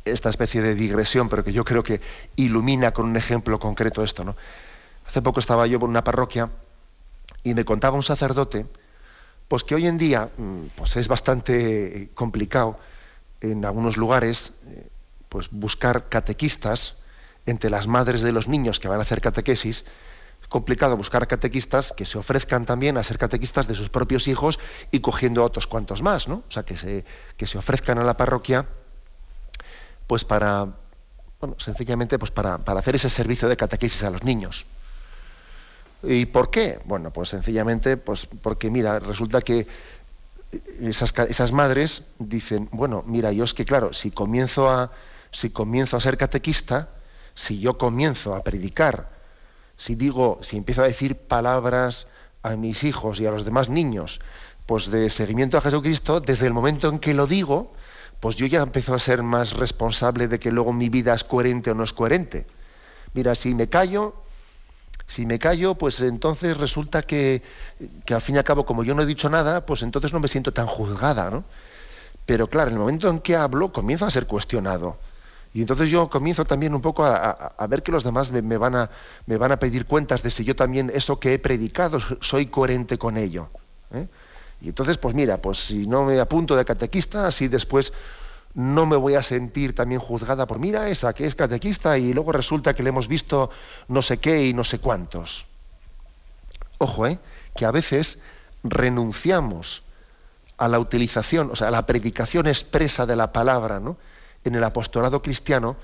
[0.04, 2.00] esta especie de digresión, pero que yo creo que
[2.36, 4.24] ilumina con un ejemplo concreto esto.
[4.24, 4.36] ¿no?
[5.06, 6.50] Hace poco estaba yo por una parroquia
[7.42, 8.66] y me contaba un sacerdote
[9.48, 12.78] pues que hoy en día mm, pues es bastante complicado
[13.40, 14.88] en algunos lugares eh,
[15.28, 16.94] pues buscar catequistas
[17.44, 19.84] entre las madres de los niños que van a hacer catequesis
[20.40, 24.58] es complicado buscar catequistas que se ofrezcan también a ser catequistas de sus propios hijos
[24.90, 26.42] y cogiendo otros cuantos más, ¿no?
[26.48, 27.04] O sea, que se,
[27.36, 28.66] que se ofrezcan a la parroquia
[30.06, 30.68] pues para,
[31.40, 34.66] bueno, sencillamente pues para, hacer ese servicio de catequesis a los niños.
[36.02, 36.80] ¿Y por qué?
[36.84, 39.66] Bueno, pues sencillamente pues porque, mira, resulta que
[40.80, 44.90] esas, esas madres dicen, bueno, mira, yo es que, claro, si comienzo a,
[45.30, 46.90] si comienzo a ser catequista,
[47.34, 49.10] si yo comienzo a predicar,
[49.76, 52.06] si digo, si empiezo a decir palabras
[52.42, 54.20] a mis hijos y a los demás niños,
[54.66, 57.72] pues de seguimiento a Jesucristo, desde el momento en que lo digo,
[58.22, 61.72] pues yo ya empiezo a ser más responsable de que luego mi vida es coherente
[61.72, 62.46] o no es coherente.
[63.14, 64.14] Mira, si me callo,
[65.08, 67.42] si me callo, pues entonces resulta que,
[68.06, 70.20] que, al fin y al cabo, como yo no he dicho nada, pues entonces no
[70.20, 71.42] me siento tan juzgada, ¿no?
[72.24, 74.98] Pero claro, en el momento en que hablo, comienzo a ser cuestionado.
[75.52, 78.90] Y entonces yo comienzo también un poco a, ver que los demás me, van a,
[79.26, 82.98] me, van a, pedir cuentas de si yo también eso que he predicado soy coherente
[82.98, 83.48] con ello.
[83.92, 84.06] ¿eh?
[84.62, 87.92] Y entonces, pues mira, pues si no me apunto de catequista, así después
[88.54, 92.32] no me voy a sentir también juzgada por, mira esa que es catequista y luego
[92.32, 93.50] resulta que le hemos visto
[93.88, 95.46] no sé qué y no sé cuántos.
[96.78, 97.18] Ojo, ¿eh?
[97.56, 98.18] que a veces
[98.62, 99.82] renunciamos
[100.58, 103.96] a la utilización, o sea, a la predicación expresa de la palabra ¿no?
[104.44, 105.76] en el apostolado cristiano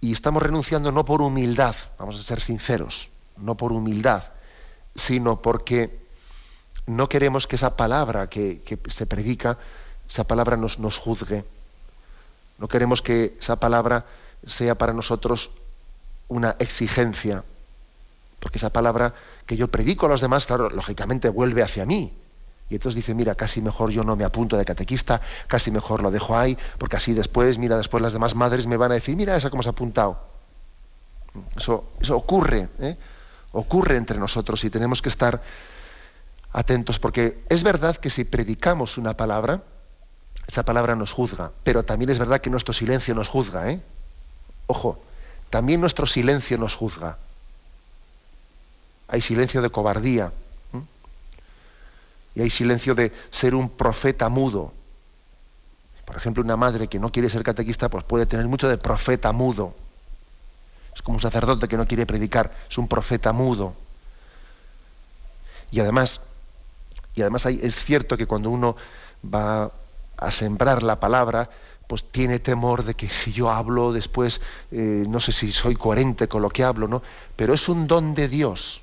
[0.00, 4.24] y estamos renunciando no por humildad, vamos a ser sinceros, no por humildad,
[4.94, 6.03] sino porque
[6.86, 9.58] no queremos que esa palabra que, se predica,
[10.08, 11.44] esa palabra nos, juzgue.
[12.58, 14.04] No queremos que esa palabra
[14.46, 15.50] sea para nosotros
[16.28, 17.44] una exigencia,
[18.40, 19.14] porque esa palabra
[19.46, 22.12] que yo predico a los demás, claro, lógicamente vuelve hacia mí.
[22.70, 26.10] Y entonces dice, mira, casi mejor yo no me apunto de catequista, casi mejor lo
[26.10, 29.36] dejo ahí, porque así después, mira, después las demás madres me van a decir, mira
[29.36, 30.18] esa cómo se ha apuntado.
[31.56, 32.96] Eso, eso ocurre, ¿eh?
[33.52, 35.42] ocurre entre nosotros y tenemos que estar
[36.54, 39.62] atentos, porque es verdad que si predicamos una palabra,
[40.46, 43.82] esa palabra nos juzga, pero también es verdad que nuestro silencio nos juzga, ¿eh?
[44.68, 45.02] Ojo,
[45.50, 47.18] también nuestro silencio nos juzga.
[49.08, 50.32] Hay silencio de cobardía.
[52.36, 54.72] Y hay silencio de ser un profeta mudo.
[56.04, 59.32] Por ejemplo, una madre que no quiere ser catequista, pues puede tener mucho de profeta
[59.32, 59.74] mudo.
[60.94, 63.74] Es como un sacerdote que no quiere predicar, es un profeta mudo.
[65.70, 66.20] Y además,
[67.14, 68.76] y además es cierto que cuando uno
[69.24, 69.70] va
[70.16, 71.50] a sembrar la palabra,
[71.86, 76.28] pues tiene temor de que si yo hablo después, eh, no sé si soy coherente
[76.28, 77.02] con lo que hablo, ¿no?
[77.36, 78.80] Pero es un don de Dios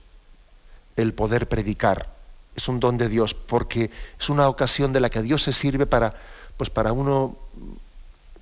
[0.95, 2.13] el poder predicar.
[2.55, 5.85] Es un don de Dios, porque es una ocasión de la que Dios se sirve
[5.85, 6.15] para,
[6.57, 7.37] pues para uno,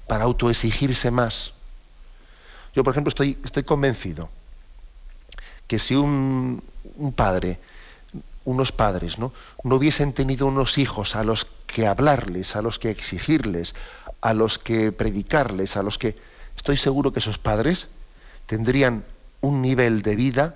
[0.08, 1.54] para autoexigirse más.
[2.76, 4.30] Yo, por ejemplo, estoy, estoy convencido
[5.68, 6.62] que si un,
[6.98, 7.60] un padre
[8.50, 9.32] unos padres ¿no?
[9.64, 13.76] no hubiesen tenido unos hijos a los que hablarles, a los que exigirles,
[14.22, 16.18] a los que predicarles, a los que...
[16.56, 17.88] Estoy seguro que esos padres
[18.48, 19.06] tendrían
[19.42, 20.56] un nivel de vida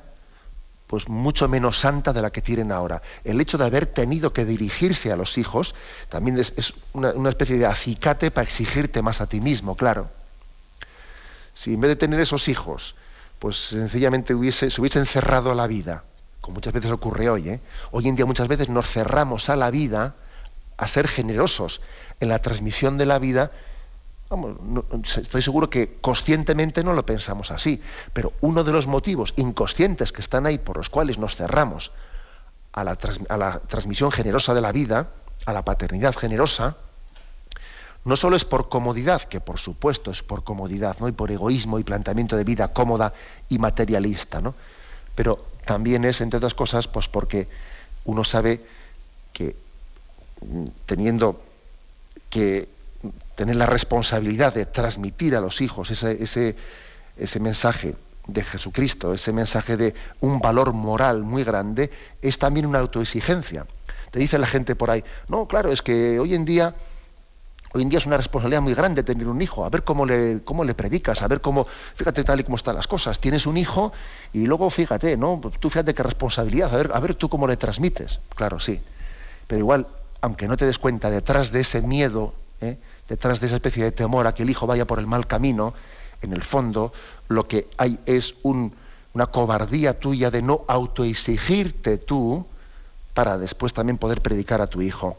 [0.88, 3.02] pues mucho menos santa de la que tienen ahora.
[3.24, 5.74] El hecho de haber tenido que dirigirse a los hijos
[6.10, 10.10] también es, una, especie de acicate para exigirte más a ti mismo, claro.
[11.56, 12.96] Si en vez de tener esos hijos,
[13.40, 16.04] pues sencillamente hubiese, se hubiese encerrado a la vida,
[16.44, 17.50] como muchas veces ocurre hoy.
[17.50, 17.62] ¿eh?
[17.92, 20.16] Hoy en día muchas veces nos cerramos a la vida,
[20.76, 21.80] a ser generosos
[22.20, 23.52] en la transmisión de la vida.
[24.30, 24.58] Vamos,
[25.16, 30.20] estoy seguro que conscientemente no lo pensamos así, pero uno de los motivos inconscientes que
[30.20, 31.94] están ahí por los cuales nos cerramos
[32.74, 32.98] a la,
[33.30, 35.12] a la transmisión generosa de la vida,
[35.46, 36.76] a la paternidad generosa,
[38.04, 41.08] no solo es por comodidad, que por supuesto es por comodidad, ¿no?
[41.08, 43.14] y por egoísmo y planteamiento de vida cómoda
[43.48, 44.56] y materialista, ¿no?
[45.16, 47.48] pero también es, entre otras cosas, pues porque
[48.06, 48.62] uno sabe
[49.32, 49.56] que
[50.42, 51.42] mm, teniendo
[52.30, 52.68] que
[53.36, 56.56] tener la responsabilidad de transmitir a los hijos ese, ese,
[57.18, 57.96] ese mensaje
[58.28, 63.66] de Jesucristo, ese mensaje de un valor moral muy grande, es también una autoexigencia.
[64.12, 66.76] Te dice la gente por ahí, no, claro, es que hoy en día
[67.76, 70.44] Hoy en día es una responsabilidad muy grande tener un hijo, a ver cómo le,
[70.44, 73.20] cómo le predicas, a ver cómo, fíjate tal y cómo están las cosas.
[73.20, 73.92] Tienes un hijo
[74.32, 75.42] y luego fíjate, ¿no?
[75.60, 78.20] Tú fíjate qué responsabilidad, a ver, a ver tú cómo le transmites.
[78.36, 78.80] Claro, sí.
[79.48, 79.88] Pero igual,
[80.22, 82.78] aunque no te des cuenta, detrás de ese miedo, ¿eh?
[83.10, 85.74] detrás de esa especie de temor a que el hijo vaya por el mal camino,
[86.22, 86.94] en el fondo
[87.28, 92.46] lo que hay es una cobardía tuya de no autoexigirte tú
[93.16, 95.18] para después también poder predicar a tu hijo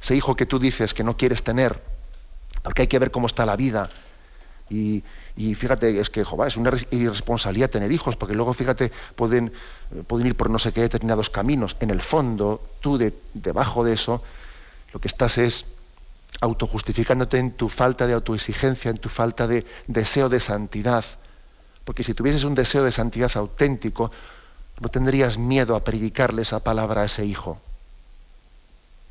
[0.00, 1.82] ese hijo que tú dices que no quieres tener,
[2.62, 3.88] porque hay que ver cómo está la vida.
[4.70, 5.02] Y,
[5.54, 9.52] fíjate, es que es una irresponsabilidad tener hijos, porque luego, fíjate, pueden,
[10.06, 11.76] pueden ir por no sé qué determinados caminos.
[11.80, 14.22] En el fondo, tú de, debajo de eso,
[14.92, 15.64] lo que estás es
[16.40, 21.04] autojustificándote en tu falta de autoexigencia, en tu falta de deseo de santidad.
[21.84, 24.10] Porque si tuvieses un deseo de santidad auténtico,
[24.80, 27.58] no tendrías miedo a predicarle esa palabra a ese hijo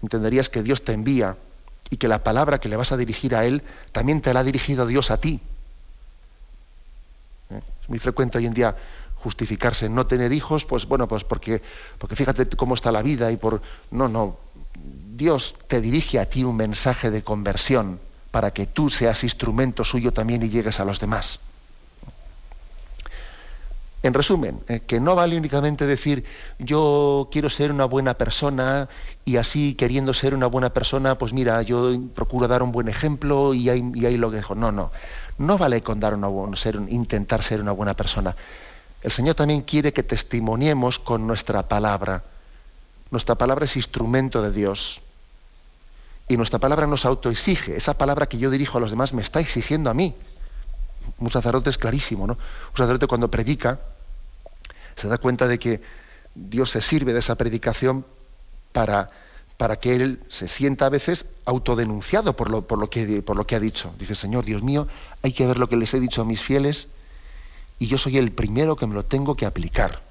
[0.02, 1.38] entenderías que Dios te envía
[1.90, 4.44] y que la palabra que le vas a dirigir a Él también te la ha
[4.44, 5.40] dirigido Dios a ti.
[7.50, 7.62] ¿Eh?
[7.82, 8.76] Es muy frecuente hoy en día
[9.16, 11.62] justificarse no tener hijos, pues bueno, pues porque,
[11.98, 13.62] porque fíjate cómo está la vida y por...
[13.92, 14.38] No, no.
[15.16, 18.00] Dios te dirige a ti un mensaje de conversión
[18.32, 21.40] para que tú seas instrumento suyo también y llegues a los demás.
[24.04, 26.24] En resumen, eh, que no vale únicamente decir
[26.60, 28.90] yo quiero ser una buena persona
[29.26, 33.56] y así queriendo ser una buena persona, pues mira, yo procuro dar un buen ejemplo
[33.56, 34.54] y ahí, lo dejo.
[34.54, 34.92] No, no,
[35.40, 38.36] no vale con dar una, ser, intentar ser una buena persona.
[39.02, 42.24] El Señor también quiere que testimoniemos con nuestra palabra.
[43.10, 45.02] Nuestra palabra es instrumento de Dios.
[46.28, 47.76] Y nuestra palabra nos autoexige.
[47.76, 50.14] Esa palabra que yo dirijo a los demás me está exigiendo a mí.
[51.20, 52.34] Un sacerdote es clarísimo, ¿no?
[52.34, 53.80] Un sacerdote cuando predica,
[54.96, 55.82] se da cuenta de que
[56.36, 58.06] Dios se sirve de esa predicación
[58.72, 59.10] para,
[59.58, 63.48] para que él se sienta a veces autodenunciado por lo, por, lo que, por lo
[63.48, 63.94] que ha dicho.
[63.98, 64.88] Dice, Señor, Dios mío,
[65.24, 66.88] hay que ver lo que les he dicho a mis fieles
[67.80, 70.02] y yo soy el primero que me lo tengo que aplicar.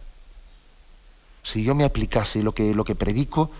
[1.42, 3.50] Si yo me aplicase lo que, lo que predico,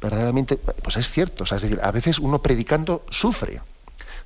[0.00, 1.44] verdaderamente, pues es cierto.
[1.44, 3.60] es decir, a veces uno predicando sufre.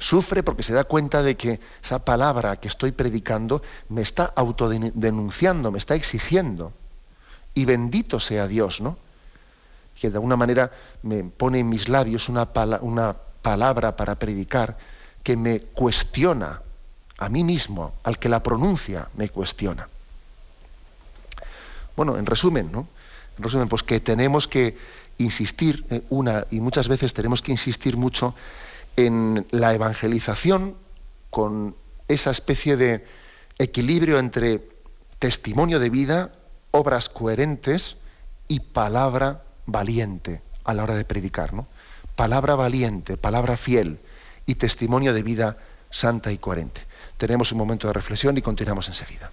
[0.03, 5.71] Sufre porque se da cuenta de que esa palabra que estoy predicando me está autodenunciando,
[5.71, 6.73] me está exigiendo.
[7.55, 8.99] Y bendito sea Dios, ¿no?
[10.01, 10.73] Que de alguna manera
[11.05, 12.47] me pone en mis labios una,
[13.43, 14.77] palabra para predicar
[15.23, 16.63] que me cuestiona
[17.19, 19.89] a mí mismo, al que la pronuncia, me cuestiona.
[21.95, 22.89] Bueno, en resumen, ¿no?
[23.39, 24.77] En resumen, pues que tenemos que
[25.19, 28.35] insistir eh, una y muchas veces tenemos que insistir mucho
[28.97, 30.77] en la evangelización
[31.31, 31.77] con
[32.09, 33.07] esa especie de
[33.59, 34.69] equilibrio entre
[35.19, 36.33] testimonio de vida,
[36.71, 37.97] obras coherentes
[38.49, 41.55] y palabra valiente a la hora de predicar.
[41.55, 41.67] ¿no?
[42.17, 43.99] Palabra valiente, palabra fiel
[44.47, 45.57] y testimonio de vida
[45.91, 46.81] santa y coherente.
[47.19, 49.31] tenemos un momento de reflexión y continuamos enseguida.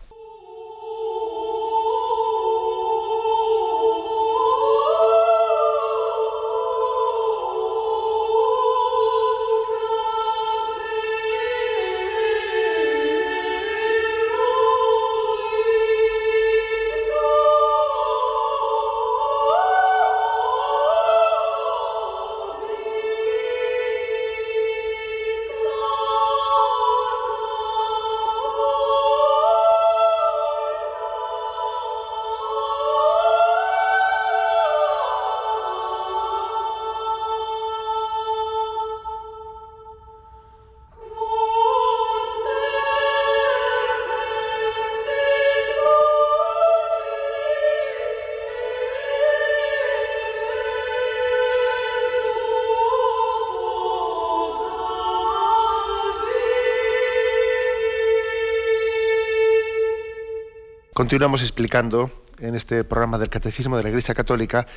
[61.09, 64.67] Continuamos explicando en este programa del Catecismo de la Iglesia Católica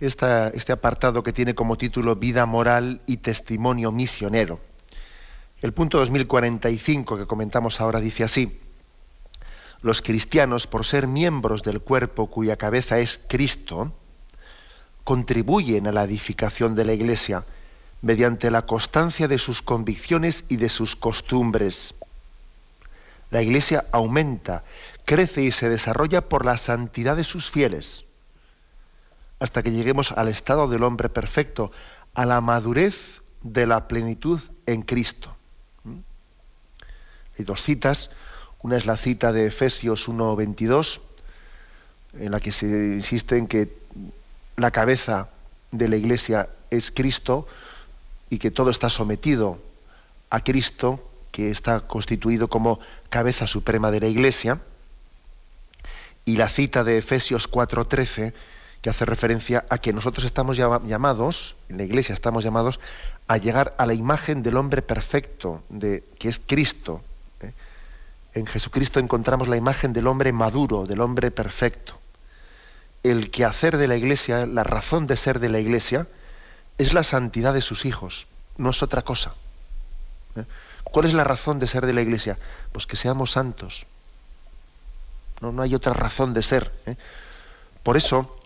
[0.00, 4.58] este apartado que tiene como título Vida moral y testimonio misionero.
[5.62, 8.58] El punto 2045 que comentamos ahora dice así,
[9.82, 13.92] los cristianos, por ser miembros del cuerpo cuya cabeza es Cristo,
[15.04, 17.44] contribuyen a la edificación de la Iglesia
[18.02, 21.94] mediante la constancia de sus convicciones y de sus costumbres.
[23.30, 24.64] La Iglesia aumenta
[25.04, 28.04] crece y se desarrolla por la santidad de sus fieles,
[29.38, 31.70] hasta que lleguemos al estado del hombre perfecto,
[32.14, 35.34] a la madurez de la plenitud en Cristo.
[35.84, 35.98] ¿Mm?
[37.38, 38.10] Hay dos citas,
[38.62, 41.00] una es la cita de Efesios 1.22,
[42.14, 43.72] en la que se insiste en que
[44.56, 45.28] la cabeza
[45.70, 47.46] de la iglesia es Cristo
[48.30, 49.58] y que todo está sometido
[50.30, 54.60] a Cristo, que está constituido como cabeza suprema de la iglesia
[56.24, 58.34] y la cita de Efesios 4:13,
[58.82, 62.80] que hace referencia a que nosotros estamos llamados, en la iglesia estamos llamados
[63.28, 67.02] a llegar a la imagen del hombre perfecto, de, que es Cristo.
[67.40, 67.52] ¿eh?
[68.34, 71.98] En Jesucristo encontramos la imagen del hombre maduro, del hombre perfecto.
[73.02, 76.06] El quehacer de la iglesia, la razón de ser de la iglesia,
[76.78, 78.26] es la santidad de sus hijos,
[78.58, 79.34] no es otra cosa.
[80.36, 80.44] ¿eh?
[80.90, 82.38] ¿Cuál es la razón de ser de la iglesia?
[82.72, 83.86] Pues que seamos santos
[85.40, 86.72] no, no hay otra razón de ser.
[86.86, 86.96] ¿eh?
[87.82, 88.38] Por eso,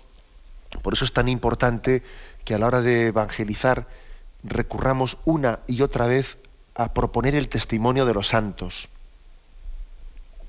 [0.82, 2.02] por eso es tan importante
[2.44, 3.86] que a la hora de evangelizar
[4.42, 6.38] recurramos una y otra vez
[6.74, 8.88] a proponer el testimonio de los santos.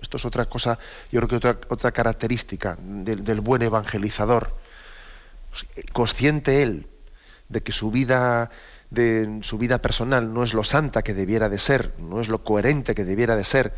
[0.02, 0.80] Esto es otra cosa,
[1.12, 4.56] yo creo que otra, otra característica del, del buen evangelizador.
[5.92, 6.88] Consciente él
[7.50, 8.50] de que su vida
[8.92, 12.44] de su vida personal no es lo santa que debiera de ser, no es lo
[12.44, 13.74] coherente que debiera de ser,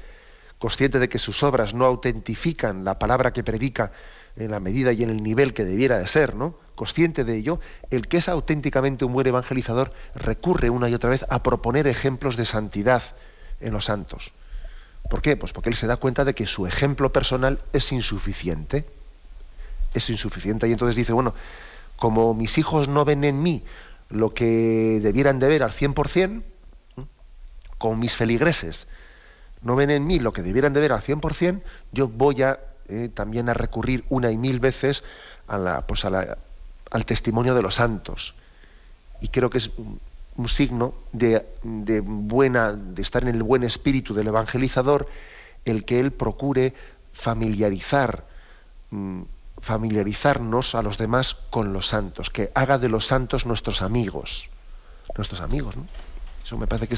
[0.57, 3.91] consciente de que sus obras no autentifican la palabra que predica
[4.36, 6.55] en la medida y en el nivel que debiera de ser, ¿no?
[6.74, 7.59] Consciente de ello,
[7.91, 12.36] el que es auténticamente un buen evangelizador recurre una y otra vez a proponer ejemplos
[12.36, 13.03] de santidad
[13.61, 14.34] en los santos.
[15.09, 15.38] ¿Por qué?
[15.38, 18.86] Pues porque él se da cuenta de que su ejemplo personal es insuficiente.
[19.93, 20.68] Es insuficiente.
[20.68, 21.36] Y entonces dice, bueno,
[21.97, 23.64] como mis hijos no ven en mí
[24.14, 26.43] lo que debieran de ver al 100%,
[27.78, 28.88] como mis feligreses
[29.64, 31.61] no ven en mí lo que debieran de ver al 100%,
[31.91, 32.59] yo voy a
[32.89, 35.03] eh, también a recurrir una y mil veces
[35.47, 38.36] a la, pues al testimonio de los santos.
[39.22, 39.72] Y creo que es
[40.36, 41.45] un, signo de,
[42.03, 45.07] buena, de estar en el buen espíritu del evangelizador,
[45.64, 46.74] el que él procure
[47.14, 48.26] familiarizar,
[48.91, 49.22] mm,
[49.64, 54.49] familiarizarnos a los demás con los santos, que haga de los santos nuestros amigos,
[55.16, 55.86] nuestros amigos, ¿no?
[56.43, 56.95] Eso me parece que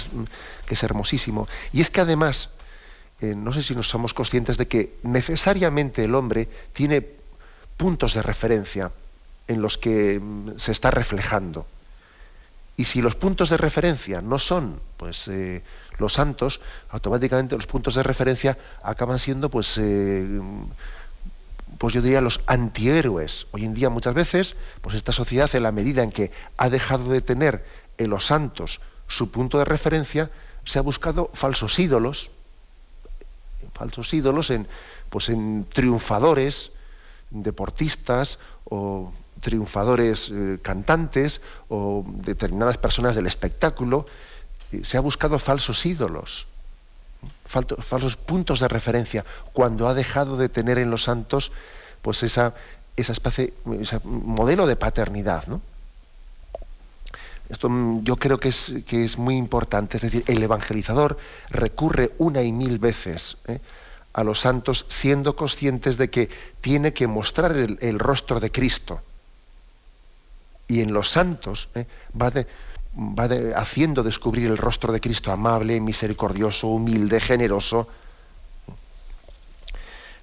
[0.73, 1.47] es, hermosísimo.
[1.71, 2.49] Y es que además,
[3.21, 7.05] eh, no sé si nos somos conscientes de que necesariamente el hombre tiene
[7.77, 8.91] puntos de referencia
[9.47, 11.67] en los que mm, se está reflejando.
[12.77, 15.61] Y si los puntos de referencia no son pues, eh,
[15.99, 20.41] los santos, automáticamente los puntos de referencia acaban siendo, pues, eh,
[21.77, 23.47] pues yo diría, los antihéroes.
[23.51, 27.09] Hoy en día muchas veces, pues esta sociedad, en la medida en que ha dejado
[27.11, 27.65] de tener
[27.97, 30.31] en los santos su punto de referencia,
[30.63, 32.31] se ha buscado falsos ídolos,
[33.73, 34.67] falsos ídolos en,
[35.09, 36.71] pues en triunfadores,
[37.29, 39.11] deportistas o
[39.41, 44.05] triunfadores eh, cantantes o determinadas personas del espectáculo.
[44.81, 46.47] Se ha buscado falsos ídolos,
[47.45, 51.51] falsos puntos de referencia, cuando ha dejado de tener en los santos
[52.01, 52.53] pues esa,
[52.95, 55.47] esa especie, ese modelo de paternidad.
[55.47, 55.61] ¿no?
[57.49, 59.97] Esto mm, yo creo que es, que es muy importante.
[59.97, 61.17] Es decir, el evangelizador
[61.49, 63.59] recurre una y mil veces ¿eh?
[64.13, 66.29] a los santos siendo conscientes de que
[66.61, 69.01] tiene que mostrar el, rostro de Cristo.
[70.67, 71.85] Y en los santos ¿eh?
[72.19, 72.31] va,
[72.95, 73.25] va
[73.59, 77.87] haciendo descubrir el rostro de Cristo amable, misericordioso, humilde, generoso.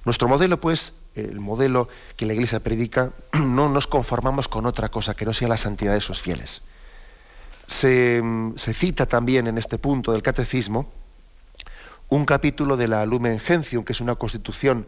[0.05, 5.15] Nuestro modelo, pues, el modelo que la Iglesia predica, no nos conformamos con otra cosa
[5.15, 6.63] que no sea la santidad de sus fieles.
[7.67, 8.23] Se,
[8.57, 10.91] cita también en este punto del catecismo
[12.09, 14.87] un capítulo de la Lumen Gentium, que es una constitución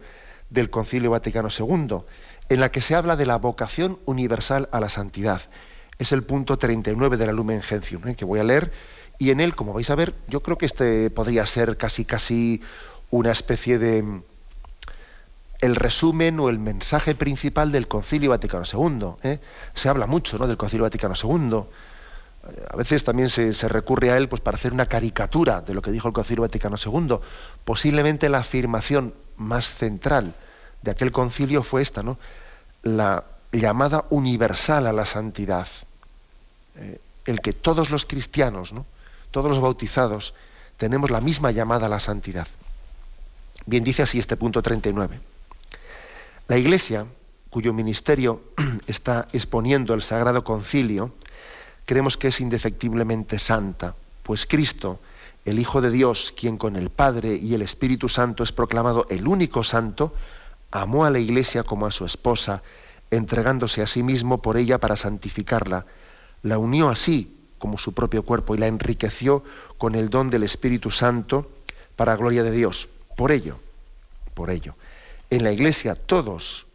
[0.51, 2.03] del Concilio Vaticano II,
[2.49, 5.41] en la que se habla de la vocación universal a la santidad.
[5.97, 8.15] Es el punto 39 de la Lumen Gentium, ¿eh?
[8.15, 8.71] que voy a leer,
[9.17, 12.61] y en él, como vais a ver, yo creo que este podría ser casi casi
[13.11, 14.21] una especie de
[15.61, 19.15] el resumen o el mensaje principal del Concilio Vaticano II.
[19.23, 19.39] ¿eh?
[19.73, 20.47] Se habla mucho ¿no?
[20.47, 21.63] del Concilio Vaticano II.
[22.49, 25.81] Eh, a veces también se, recurre a él pues, para hacer una caricatura de lo
[25.81, 27.19] que dijo el Concilio Vaticano II.
[27.63, 30.33] Posiblemente la afirmación más central
[30.81, 32.19] de aquel concilio fue esta, ¿no?
[32.83, 33.23] la
[33.55, 35.67] llamada universal a la santidad.
[36.75, 38.85] Eh, el que todos los cristianos, ¿no?
[39.31, 40.33] todos los bautizados,
[40.77, 42.47] tenemos la misma llamada a la santidad.
[43.65, 45.19] Bien dice así este punto 39.
[46.47, 47.05] La Iglesia,
[47.49, 48.43] cuyo ministerio
[48.87, 51.13] está exponiendo el Sagrado Concilio,
[51.85, 54.99] creemos que es indefectiblemente santa, pues Cristo,
[55.45, 59.27] el Hijo de Dios, quien con el Padre y el Espíritu Santo es proclamado el
[59.27, 60.13] único santo,
[60.71, 62.61] amó a la Iglesia como a su esposa,
[63.15, 65.85] entregándose a sí mismo por ella para santificarla,
[66.43, 69.43] la unió así como su propio cuerpo y la enriqueció
[69.77, 71.51] con el don del Espíritu Santo
[71.95, 72.89] para gloria de Dios.
[73.15, 73.59] Por ello,
[74.33, 74.75] por ello,
[75.29, 76.67] en la Iglesia todos,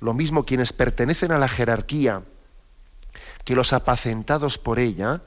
[0.00, 2.22] lo mismo quienes pertenecen a la jerarquía
[3.44, 5.22] que los apacentados por ella,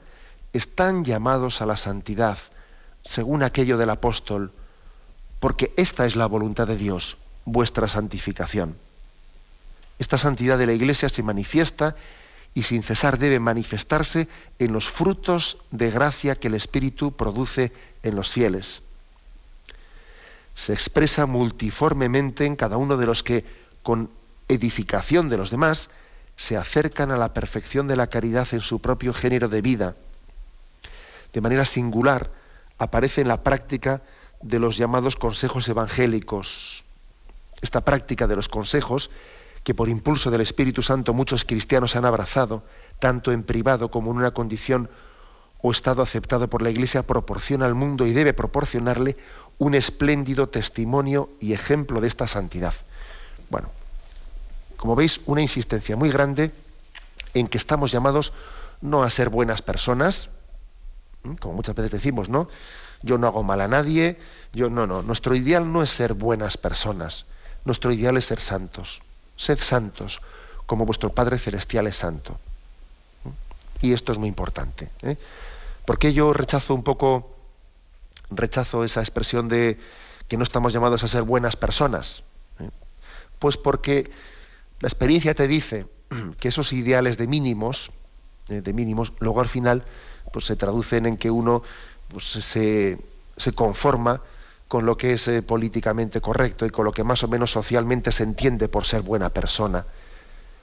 [0.52, 2.38] están llamados a la santidad,
[3.04, 4.52] según aquello del apóstol,
[5.40, 8.76] porque esta es la voluntad de Dios, vuestra santificación.
[9.98, 11.96] Esta santidad de la Iglesia se manifiesta
[12.54, 14.28] y sin cesar debe manifestarse
[14.58, 17.72] en los frutos de gracia que el Espíritu produce
[18.02, 18.82] en los fieles
[20.58, 23.44] se expresa multiformemente en cada uno de los que,
[23.84, 24.10] con
[24.48, 25.88] edificación de los demás,
[26.36, 29.94] se acercan a la perfección de la caridad en su propio género de vida.
[31.32, 32.32] De manera singular
[32.76, 34.02] aparece en la práctica
[34.42, 36.84] de los llamados consejos evangélicos.
[37.62, 39.10] Esta práctica de los consejos,
[39.68, 42.62] que por impulso del Espíritu Santo muchos cristianos han abrazado,
[43.00, 44.88] tanto en privado como en una condición
[45.60, 49.18] o estado aceptado por la Iglesia, proporciona al mundo y debe proporcionarle
[49.58, 52.72] un espléndido testimonio y ejemplo de esta santidad.
[53.50, 53.68] Bueno,
[54.78, 56.50] como veis, una insistencia muy grande
[57.34, 58.32] en que estamos llamados
[58.80, 60.30] no a ser buenas personas,
[61.40, 62.48] como muchas veces decimos, ¿no?
[63.02, 64.18] Yo no hago mal a nadie,
[64.54, 67.26] yo no, no, nuestro ideal no es ser buenas personas,
[67.66, 69.02] nuestro ideal es ser santos.
[69.38, 70.20] Sed santos,
[70.66, 72.38] como vuestro Padre Celestial es santo.
[73.80, 74.90] Y esto es muy importante.
[75.02, 75.16] ¿eh?
[75.86, 77.34] Porque yo rechazo un poco
[78.30, 79.78] rechazo esa expresión de
[80.28, 82.22] que no estamos llamados a ser buenas personas.
[82.60, 82.68] ¿eh?
[83.38, 84.10] Pues porque
[84.80, 85.86] la experiencia te dice
[86.40, 87.90] que esos ideales de mínimos,
[88.48, 89.84] eh, de mínimos, luego al final
[90.32, 91.62] pues se traducen en que uno
[92.08, 92.98] pues, se,
[93.54, 94.20] conforma
[94.68, 98.12] con lo que es eh, políticamente correcto y con lo que más o menos socialmente
[98.12, 99.86] se entiende por ser buena persona.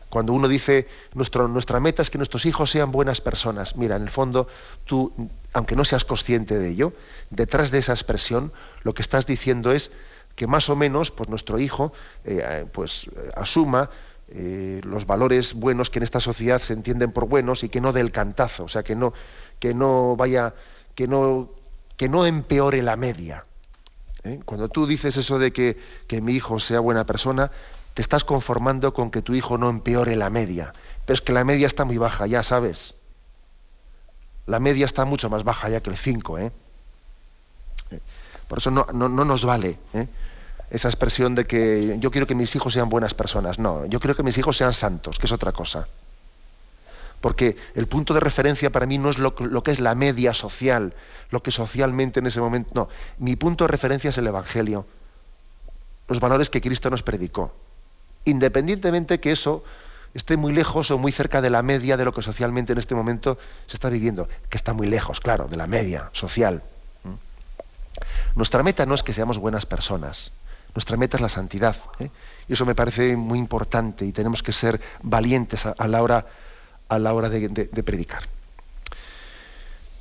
[0.09, 4.03] Cuando uno dice, nuestro, nuestra meta es que nuestros hijos sean buenas personas, mira, en
[4.03, 4.47] el fondo
[4.85, 5.11] tú,
[5.51, 6.93] aunque no seas consciente de ello,
[7.31, 8.53] detrás de esa expresión
[8.83, 9.91] lo que estás diciendo es
[10.35, 11.91] que más o menos pues, nuestro hijo
[12.23, 13.89] eh, pues, asuma
[14.27, 17.91] eh, los valores buenos que en esta sociedad se entienden por buenos y que no
[17.91, 19.13] del cantazo, o sea, que no,
[19.59, 20.53] que no vaya,
[20.93, 21.51] que no,
[21.97, 23.45] que no empeore la media.
[24.25, 24.39] ¿Eh?
[24.43, 27.51] Cuando tú dices eso de que, que mi hijo sea buena persona,
[27.93, 30.73] te estás conformando con que tu hijo no empeore la media.
[31.05, 32.95] Pero es que la media está muy baja, ya sabes.
[34.47, 36.39] La media está mucho más baja ya que el 5.
[36.39, 36.51] ¿eh?
[38.47, 40.07] Por eso no, nos vale ¿eh?
[40.69, 43.59] esa expresión de que yo quiero que mis hijos sean buenas personas.
[43.59, 45.87] No, yo quiero que mis hijos sean santos, que es otra cosa.
[47.25, 50.93] Porque el punto de referencia para mí no es lo, que es la media social,
[51.31, 52.69] lo que socialmente en ese momento...
[52.75, 54.85] No, mi punto de referencia es el Evangelio,
[56.07, 57.51] los valores que Cristo nos predicó
[58.25, 59.63] independientemente que eso
[60.13, 62.93] esté muy lejos o muy cerca de la media de lo que socialmente en este
[62.93, 66.61] momento se está viviendo, que está muy lejos, claro, de la media social.
[68.35, 70.31] Nuestra meta no es que seamos buenas personas,
[70.75, 71.75] nuestra meta es la santidad.
[71.99, 72.11] ¿eh?
[72.47, 76.27] Y eso me parece muy importante y tenemos que ser valientes a, la hora,
[76.89, 78.23] a la hora de, predicar.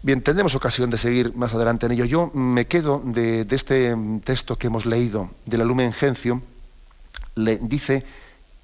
[0.02, 2.04] Bien, tendremos ocasión de seguir más adelante en ello.
[2.04, 6.42] Yo me quedo de, este texto que hemos leído de la Lumen Gentium,
[7.36, 8.04] le dice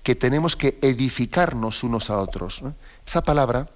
[0.03, 2.63] que tenemos que edificarnos unos a otros.
[3.07, 3.69] Esa palabra,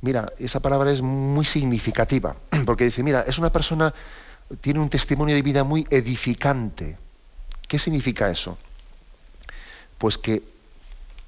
[0.00, 3.92] mira, esa palabra es muy significativa, porque dice, mira, es una persona,
[4.60, 6.98] tiene un testimonio de vida muy edificante.
[7.68, 8.56] ¿Qué significa eso?
[9.98, 10.42] Pues que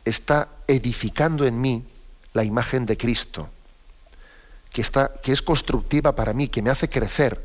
[0.05, 1.85] está edificando en mí
[2.39, 3.49] la imagen de Cristo,
[4.73, 7.45] que, está, que es constructiva para mí, que me hace crecer.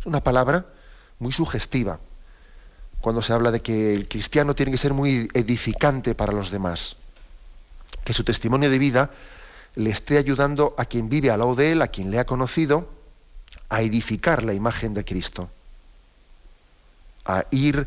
[0.00, 0.66] Es una palabra
[1.20, 2.00] muy sugestiva
[3.00, 6.96] cuando se habla de que el cristiano tiene que ser muy edificante para los demás,
[8.02, 9.10] que su testimonio de vida
[9.76, 12.90] le esté ayudando a quien vive al lado de él, a quien le ha conocido,
[13.68, 15.48] a edificar la imagen de Cristo,
[17.24, 17.86] a ir,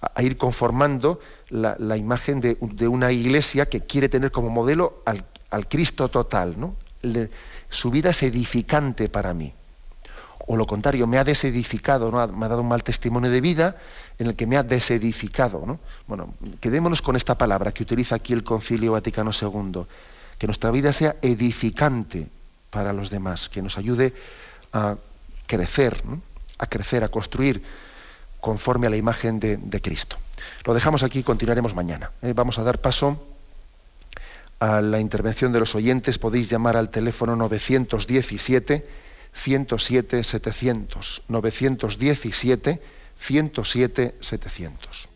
[0.00, 1.20] a ir conformando
[1.50, 2.56] la, imagen de,
[2.88, 5.24] una iglesia que quiere tener como modelo al,
[5.68, 6.58] Cristo total.
[6.58, 6.76] ¿no?
[7.68, 9.52] su vida es edificante para mí.
[10.46, 12.26] O lo contrario, me ha desedificado, ¿no?
[12.28, 13.76] me ha dado un mal testimonio de vida
[14.18, 15.64] en el que me ha desedificado.
[15.66, 15.78] ¿no?
[16.06, 19.82] Bueno, quedémonos con esta palabra que utiliza aquí el Concilio Vaticano II,
[20.38, 22.28] que nuestra vida sea edificante
[22.70, 24.14] para los demás, que nos ayude
[24.72, 24.96] a
[25.46, 26.02] crecer,
[26.58, 27.62] a crecer, a construir
[28.40, 30.16] conforme a la imagen de, Cristo.
[30.64, 32.12] Lo dejamos aquí y continuaremos mañana.
[32.22, 32.32] ¿eh?
[32.34, 33.22] Vamos a dar paso
[34.60, 36.18] a la intervención de los oyentes.
[36.18, 38.88] Podéis llamar al teléfono 917
[39.32, 41.22] 107 700.
[41.28, 42.82] 917
[43.16, 45.08] 107 700.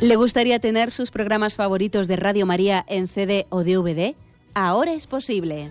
[0.00, 4.14] ¿Le gustaría tener sus programas favoritos de Radio María en CD o DVD?
[4.54, 5.70] Ahora es posible.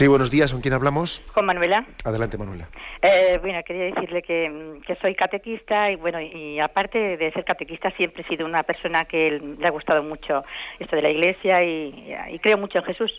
[0.00, 0.50] Sí, buenos días.
[0.50, 1.20] ¿Con quién hablamos?
[1.34, 1.84] Con Manuela.
[2.04, 2.70] Adelante, Manuela.
[3.02, 8.22] Eh, bueno, quería decirle que, soy catequista y bueno, y aparte de ser catequista siempre
[8.22, 10.42] he sido una persona que le ha gustado mucho
[10.78, 13.12] esto de la Iglesia y, creo mucho en Jesús.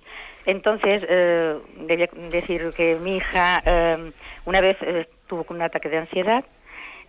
[0.48, 4.12] Entonces, eh, debía decir que mi hija eh,
[4.46, 6.44] una vez eh, tuvo un ataque de ansiedad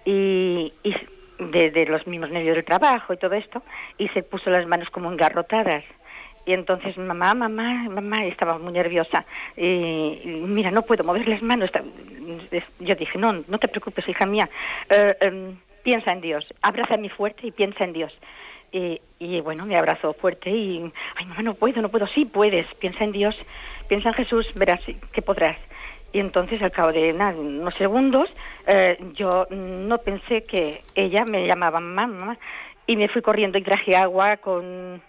[0.05, 0.95] y, y
[1.39, 3.62] de los mismos nervios del trabajo y todo esto
[3.97, 5.83] y se puso las manos como engarrotadas
[6.45, 9.24] y entonces, mamá, mamá, mamá, estaba muy nerviosa.
[9.57, 11.70] Y, mira, no puedo mover las manos.
[12.80, 14.49] Yo dije, no, no te preocupes, hija mía.
[14.90, 16.53] Eh, em, piensa en Dios.
[16.61, 18.12] Abrázame fuerte y piensa en Dios.
[18.72, 22.07] Y, bueno, me abrazó fuerte y, ay, mamá, no puedo, no puedo.
[22.09, 22.66] Sí, puedes.
[22.74, 23.38] Piensa en Dios.
[23.86, 24.47] Piensa en Jesús.
[24.55, 24.80] Verás
[25.12, 25.59] que podrás.
[26.12, 28.34] Y entonces, al cabo de unos segundos,
[28.66, 32.38] eh, yo no pensé que ella me llamaba mamá, mamá.
[32.86, 35.01] Y me fui corriendo y traje agua con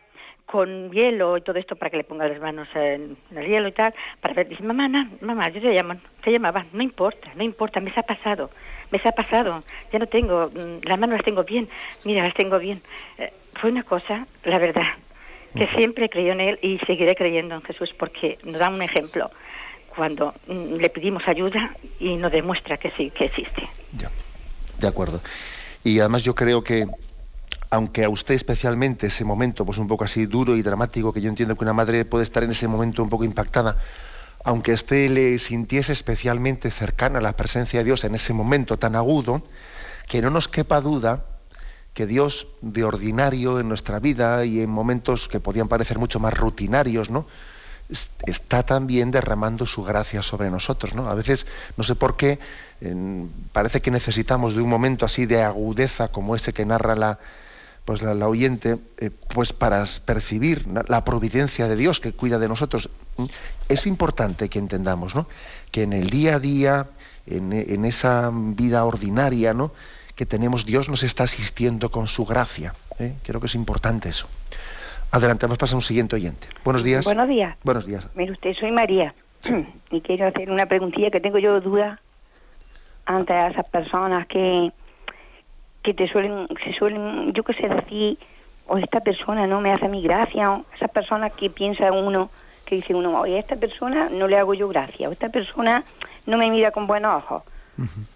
[0.45, 3.71] con hielo y todo esto para que le ponga las manos en, el hielo y
[3.71, 4.87] tal, para ver, dice, mamá,
[5.21, 8.49] mamá, yo te llamo, te llamaba, no importa, no importa, me se ha pasado,
[8.91, 11.67] me se ha pasado, ya no tengo, mm, las manos las tengo bien,
[12.05, 12.81] mira, las tengo bien.
[13.17, 14.87] Eh, fue una cosa, la verdad,
[15.55, 19.29] que siempre creyó en él y seguiré creyendo en Jesús porque nos da un ejemplo
[19.95, 23.69] cuando mm, le pedimos ayuda y nos demuestra que sí, que existe.
[23.97, 24.09] Ya,
[24.79, 25.21] de acuerdo.
[25.83, 26.87] Y además yo creo que
[27.74, 31.30] aunque a usted especialmente ese momento, pues un poco así duro y dramático, que yo
[31.30, 33.80] entiendo que una madre puede estar en ese momento un poco impactada,
[34.43, 38.78] aunque a usted le sintiese especialmente cercana a la presencia de Dios en ese momento
[38.78, 39.41] tan agudo,
[40.07, 41.26] que no nos quepa duda
[41.95, 46.36] que Dios de ordinario en nuestra vida y en momentos que podían parecer mucho más
[46.36, 47.26] rutinarios, ¿no?
[48.26, 51.09] está también derramando su gracia sobre nosotros, ¿no?
[51.09, 51.45] A veces,
[51.76, 52.39] no sé por qué,
[53.51, 57.19] parece que necesitamos de un momento así de agudeza como ese que narra la,
[57.86, 62.89] pues la, oyente, eh, pues para percibir la providencia de Dios que cuida de nosotros.
[63.67, 65.27] Es importante que entendamos, ¿no?
[65.71, 66.88] Que en el día a día,
[67.27, 69.71] en, esa vida ordinaria, ¿no?
[70.15, 72.73] Que tenemos, Dios nos está asistiendo con su gracia.
[72.99, 73.15] ¿eh?
[73.23, 74.27] Creo que es importante eso.
[75.11, 76.47] Adelante, vamos a pasar a un siguiente oyente.
[76.63, 77.03] Buenos días.
[77.03, 77.57] Buenos días.
[77.63, 78.07] Buenos días.
[78.15, 79.13] Mire usted, soy María
[79.91, 81.99] y quiero hacer una preguntilla que tengo yo duda
[83.05, 84.71] ante esas personas que
[85.84, 88.17] que te suelen, se suelen, yo qué sé, decir,
[88.67, 92.29] o esta persona no me hace a mí gracia, o esas personas que piensa uno,
[92.65, 95.84] que dice uno, oye, a esta persona no le hago yo gracia, o esta persona
[96.25, 97.43] no me mira con buenos ojos.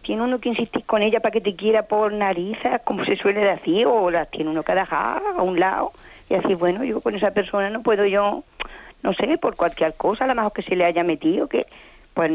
[0.03, 3.41] Tiene uno que insistir con ella para que te quiera por narices, como se suele
[3.41, 5.91] decir, o las tiene uno que dejar a un lado
[6.29, 8.43] y decir, bueno, yo con esa persona no puedo yo,
[9.01, 11.65] no sé, por cualquier cosa, a lo mejor que se le haya metido, que,
[12.13, 12.31] pues,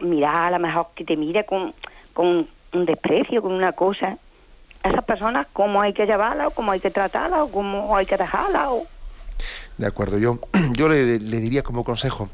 [0.00, 1.74] mira, a lo mejor que te mire con,
[2.14, 4.16] con un desprecio, con una cosa
[4.86, 8.68] esas personas cómo hay que llevarla cómo hay que tratarla cómo hay que dejarla.
[9.78, 10.38] De acuerdo, yo,
[10.72, 12.28] yo le, diría como consejo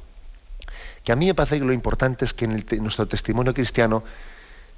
[1.05, 4.05] que a mí me parece que lo importante es que en, nuestro testimonio cristiano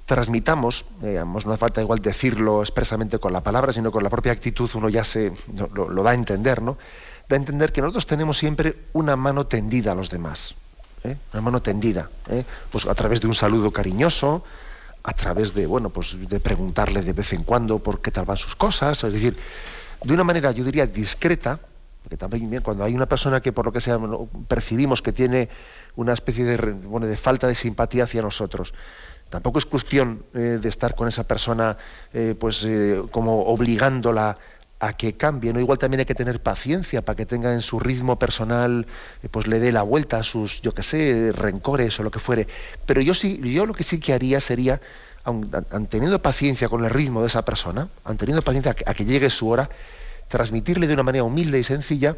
[0.07, 4.33] transmitamos, digamos, no hace falta igual decirlo expresamente con la palabra, sino con la propia
[4.33, 5.33] actitud uno ya se
[5.75, 6.79] lo, da a entender, ¿no?
[7.29, 10.55] Da a entender que nosotros tenemos siempre una mano tendida a los demás,
[11.05, 11.17] ¿eh?
[11.33, 12.45] una mano tendida, ¿eh?
[12.71, 14.45] pues a través de un saludo cariñoso,
[15.05, 18.39] a través de, bueno, pues de preguntarle de vez en cuando por qué tal van
[18.39, 19.37] sus cosas, es decir,
[20.03, 21.61] de una manera, yo diría, discreta,
[22.03, 23.99] porque también cuando hay una persona que por lo que sea
[24.49, 25.51] percibimos que tiene
[25.97, 28.73] una especie de, bueno, de falta de simpatía hacia nosotros,
[29.29, 31.77] tampoco es cuestión eh, de estar con esa persona
[32.13, 34.39] eh, pues eh, como obligándola
[34.87, 35.61] a que cambie, ¿no?
[35.61, 38.87] Igual también hay que tener paciencia para que tenga en su ritmo personal,
[39.31, 42.47] pues le dé la vuelta a sus, yo qué sé, rencores o lo que fuere.
[42.85, 44.83] Pero yo sí, yo lo que sí que haría sería,
[45.25, 45.51] aun,
[45.89, 49.49] teniendo paciencia con el ritmo de esa persona, aun teniendo paciencia a que llegue su
[49.49, 49.71] hora,
[50.29, 52.17] transmitirle de una manera humilde y sencilla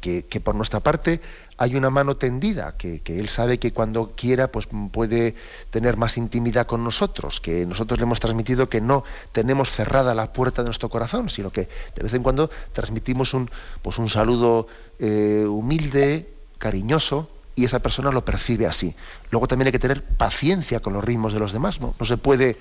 [0.00, 1.20] que, por nuestra parte
[1.60, 5.34] hay una mano tendida, que, él sabe que cuando quiera pues puede
[5.68, 10.32] tener más intimidad con nosotros, que nosotros le hemos transmitido que no tenemos cerrada la
[10.32, 13.50] puerta de nuestro corazón, sino que de vez en cuando transmitimos un,
[13.82, 18.96] pues un saludo eh, humilde, cariñoso, y esa persona lo percibe así.
[19.30, 22.16] Luego también hay que tener paciencia con los ritmos de los demás, no, no se
[22.16, 22.56] puede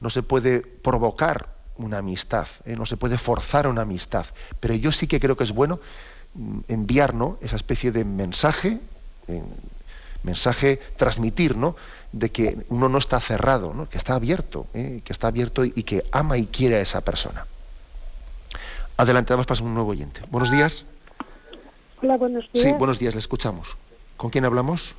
[0.00, 2.76] no se puede provocar una amistad, ¿eh?
[2.76, 4.24] no se puede forzar una amistad.
[4.58, 5.80] Pero yo sí que creo que es bueno
[6.68, 8.80] enviarnos esa especie de mensaje,
[10.22, 11.76] mensaje transmitir, ¿no?
[12.12, 13.88] de que uno no está cerrado, ¿no?
[13.88, 15.00] que está abierto, ¿eh?
[15.04, 17.46] que está abierto y, que ama y quiere a esa persona.
[18.96, 20.22] Adelante, vamos a un nuevo oyente.
[20.30, 20.84] Buenos días.
[22.02, 22.64] Hola, buenos días.
[22.66, 23.76] Sí, buenos días, le escuchamos.
[24.16, 24.96] ¿Con quién hablamos?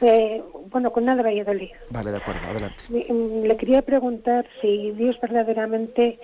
[0.00, 1.70] Eh, bueno, con Nada Valladolid.
[1.90, 2.82] Vale, de acuerdo, adelante.
[2.88, 6.18] Mm, le quería preguntar si Dios verdaderamente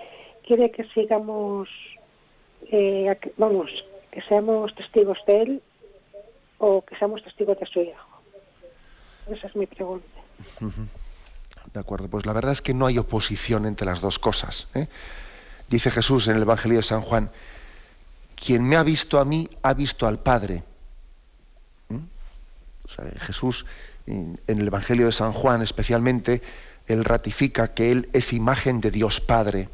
[0.47, 1.68] quiere que sigamos
[2.71, 3.71] eh, vamos,
[4.11, 5.62] que seamos testigos de él
[6.59, 8.09] o que seamos testigos de su hijo.
[9.31, 10.07] Esa es mi pregunta.
[11.73, 14.69] De acuerdo, pues la verdad es que no hay oposición entre las dos cosas.
[14.75, 14.87] ¿eh?
[15.69, 17.31] Dice Jesús en el Evangelio de San Juan,
[18.37, 20.62] quien me ha visto a mí ha visto al Padre.
[21.89, 21.99] ¿Mm?
[23.21, 23.65] Jesús
[24.07, 26.43] en el Evangelio de San Juan especialmente,
[26.87, 29.69] él ratifica que él es imagen de Dios Padre.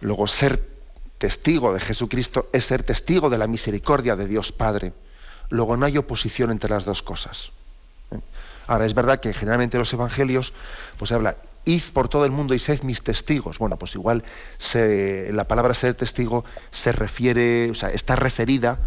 [0.00, 0.69] Luego, ser
[1.20, 4.94] testigo de Jesucristo es ser testigo de la misericordia de Dios Padre.
[5.50, 7.52] Luego no hay oposición entre las dos cosas.
[8.10, 8.18] ¿eh?
[8.66, 10.54] Ahora es verdad que generalmente los evangelios
[10.96, 13.58] pues habla id por todo el mundo y sed mis testigos.
[13.58, 14.24] Bueno, pues igual
[14.74, 18.78] la palabra ser testigo se refiere, o sea, está referida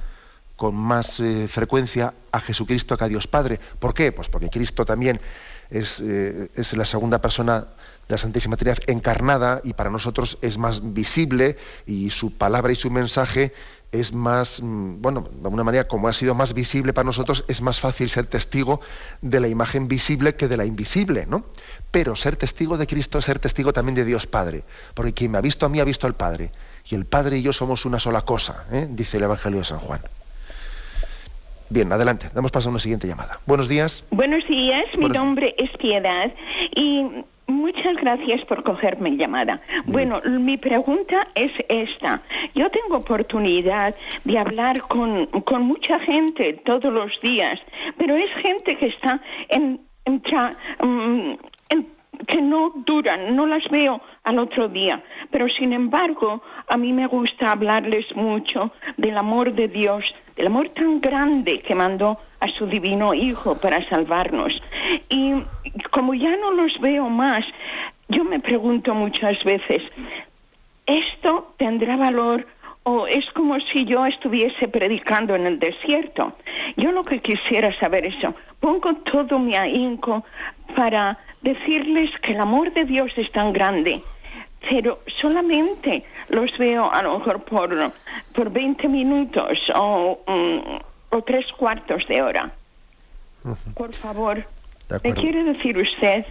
[0.55, 3.59] con más eh, frecuencia a Jesucristo que a Dios Padre.
[3.79, 4.11] ¿Por qué?
[4.11, 5.21] Pues porque Cristo también
[5.69, 7.67] es, eh, es la segunda persona
[8.07, 12.91] la Santísima Trinidad encarnada y para nosotros es más visible y su palabra y su
[12.91, 13.53] mensaje
[13.93, 17.61] es más, mm, bueno, de alguna manera como ha sido más visible para nosotros, es
[17.61, 18.81] más fácil ser testigo
[19.21, 21.45] de la imagen visible que de la invisible, ¿no?
[21.91, 24.63] Pero ser testigo de Cristo es ser testigo también de Dios Padre,
[24.95, 26.51] porque quien me ha visto a mí ha visto al Padre,
[26.89, 28.87] y el Padre y yo somos una sola cosa, ¿eh?
[28.89, 30.01] dice el Evangelio de San Juan.
[31.69, 32.29] Bien, adelante.
[32.35, 33.39] Damos paso a una siguiente llamada.
[33.47, 34.05] Buenos días.
[34.11, 36.31] Buenos días, mi nombre es Piedad
[36.75, 39.61] y Muchas gracias por cogerme llamada.
[39.85, 42.21] Bueno, mi pregunta es esta.
[42.55, 47.59] Yo tengo oportunidad de hablar con, con mucha gente todos los días,
[47.97, 50.21] pero es gente que está en, en,
[50.79, 51.37] mm,
[51.69, 51.87] en
[52.27, 55.03] que no duran, no las veo al otro día.
[55.31, 60.03] Pero sin embargo, a mí me gusta hablarles mucho del amor de Dios,
[60.35, 64.53] del amor tan grande que mandó a su divino Hijo para salvarnos.
[65.09, 65.33] Y
[65.91, 67.45] como ya no los veo más,
[68.09, 69.81] yo me pregunto muchas veces,
[70.85, 72.45] ¿esto tendrá valor
[72.83, 76.33] o es como si yo estuviese predicando en el desierto?
[76.75, 80.25] Yo lo que quisiera saber es eso, pongo todo mi ahínco
[80.75, 84.01] para decirles que el amor de Dios es tan grande
[84.69, 87.91] pero solamente los veo a lo mejor por,
[88.33, 92.51] por 20 minutos o, mm, o tres cuartos de hora.
[93.75, 94.45] Por favor,
[95.03, 96.25] ¿me quiere decir usted?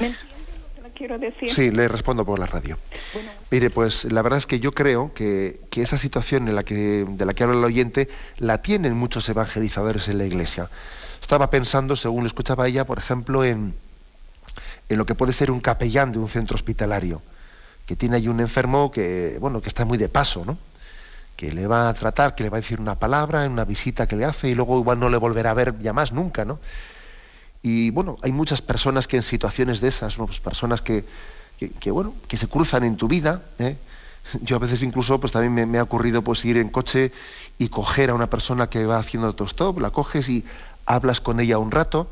[0.00, 1.52] ¿Me entiende lo que le quiero decir?
[1.52, 2.78] Sí, le respondo por la radio.
[3.50, 7.04] Mire, pues la verdad es que yo creo que, que, esa situación en la que,
[7.08, 8.08] de la que habla el oyente
[8.38, 10.68] la tienen muchos evangelizadores en la iglesia.
[11.20, 13.74] Estaba pensando, según le escuchaba ella, por ejemplo, en,
[14.88, 17.22] en lo que puede ser un capellán de un centro hospitalario,
[17.86, 20.58] que tiene ahí un enfermo que, bueno, que está muy de paso, ¿no?
[21.36, 24.06] Que le va a tratar, que le va a decir una palabra en una visita
[24.06, 26.60] que le hace y luego igual no le volverá a ver ya más nunca, ¿no?
[27.62, 31.04] Y bueno, hay muchas personas que en situaciones de esas, pues personas que,
[31.80, 33.76] que, bueno, que se cruzan en tu vida, ¿eh?
[34.42, 37.12] Yo a veces incluso, pues también me, me, ha ocurrido pues ir en coche
[37.58, 40.44] y coger a una persona que va haciendo autostop, la coges y
[40.86, 42.08] hablas con ella un rato,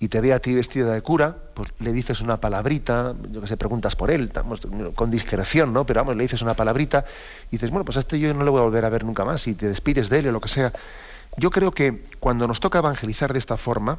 [0.00, 3.48] y te ve a ti vestida de cura, pues le dices una palabrita, yo que
[3.48, 4.30] sé, preguntas por él,
[4.94, 5.84] con discreción, ¿no?
[5.86, 7.04] Pero vamos, le dices una palabrita
[7.48, 9.24] y dices, bueno, pues a este yo no le voy a volver a ver nunca
[9.24, 10.72] más y te despides de él o lo que sea.
[11.36, 13.98] Yo creo que cuando nos toca evangelizar de esta forma,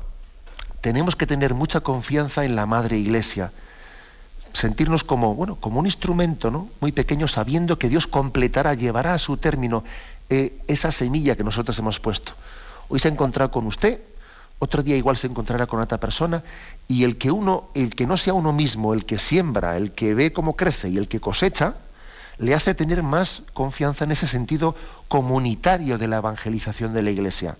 [0.80, 3.52] tenemos que tener mucha confianza en la Madre Iglesia,
[4.54, 6.70] sentirnos como, bueno, como un instrumento, ¿no?
[6.80, 9.84] Muy pequeño, sabiendo que Dios completará, llevará a su término
[10.30, 12.34] eh, esa semilla que nosotros hemos puesto.
[12.88, 14.00] Hoy se ha encontrado con usted,
[14.60, 16.44] otro día igual se encontrará con otra persona
[16.88, 20.14] y el que uno, el que no sea uno mismo, el que siembra, el que
[20.14, 21.76] ve cómo crece y el que cosecha,
[22.38, 24.76] le hace tener más confianza en ese sentido
[25.08, 27.58] comunitario de la evangelización de la Iglesia.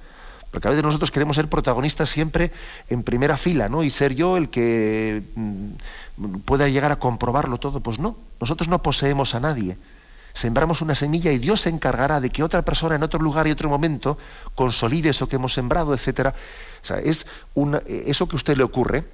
[0.52, 2.52] Porque a veces nosotros queremos ser protagonistas siempre
[2.90, 3.84] en primera fila, ¿no?
[3.84, 7.82] Y ser yo el que mm, pueda llegar a comprobarlo todo.
[7.82, 9.78] Pues no, nosotros no poseemos a nadie
[10.34, 13.52] sembramos una semilla y Dios se encargará de que otra persona en otro lugar y
[13.52, 14.18] otro momento
[14.56, 16.34] consolide eso que hemos sembrado, etcétera.
[16.82, 17.26] O sea, es
[17.56, 19.06] una, eso que a usted le ocurre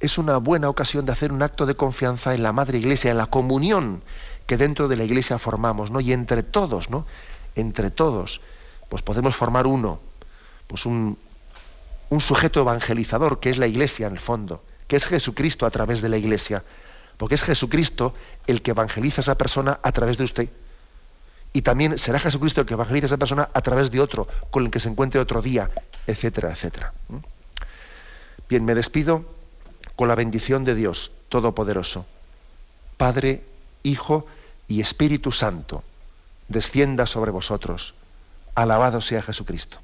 [0.00, 3.18] es una buena ocasión de hacer un acto de confianza en la Madre Iglesia, en
[3.18, 4.02] la comunión
[4.46, 6.00] que dentro de la Iglesia formamos, ¿no?
[6.00, 7.06] Y entre todos, ¿no?
[7.54, 8.40] Entre todos,
[8.88, 10.00] pues podemos formar uno,
[10.66, 11.16] pues un,
[12.10, 16.02] un sujeto evangelizador que es la Iglesia en el fondo, que es Jesucristo a través
[16.02, 16.64] de la Iglesia
[17.16, 18.14] porque es Jesucristo
[18.46, 20.48] el que evangeliza a esa persona a través de usted.
[21.52, 24.64] Y también será Jesucristo el que evangeliza a esa persona a través de otro, con
[24.64, 25.70] el que se encuentre otro día,
[26.06, 26.92] etcétera, etcétera.
[28.48, 29.24] Bien, me despido
[29.96, 32.06] con la bendición de Dios Todopoderoso.
[32.96, 33.44] Padre,
[33.82, 34.26] Hijo
[34.66, 35.82] y Espíritu Santo,
[36.48, 37.94] descienda sobre vosotros.
[38.54, 39.83] Alabado sea Jesucristo.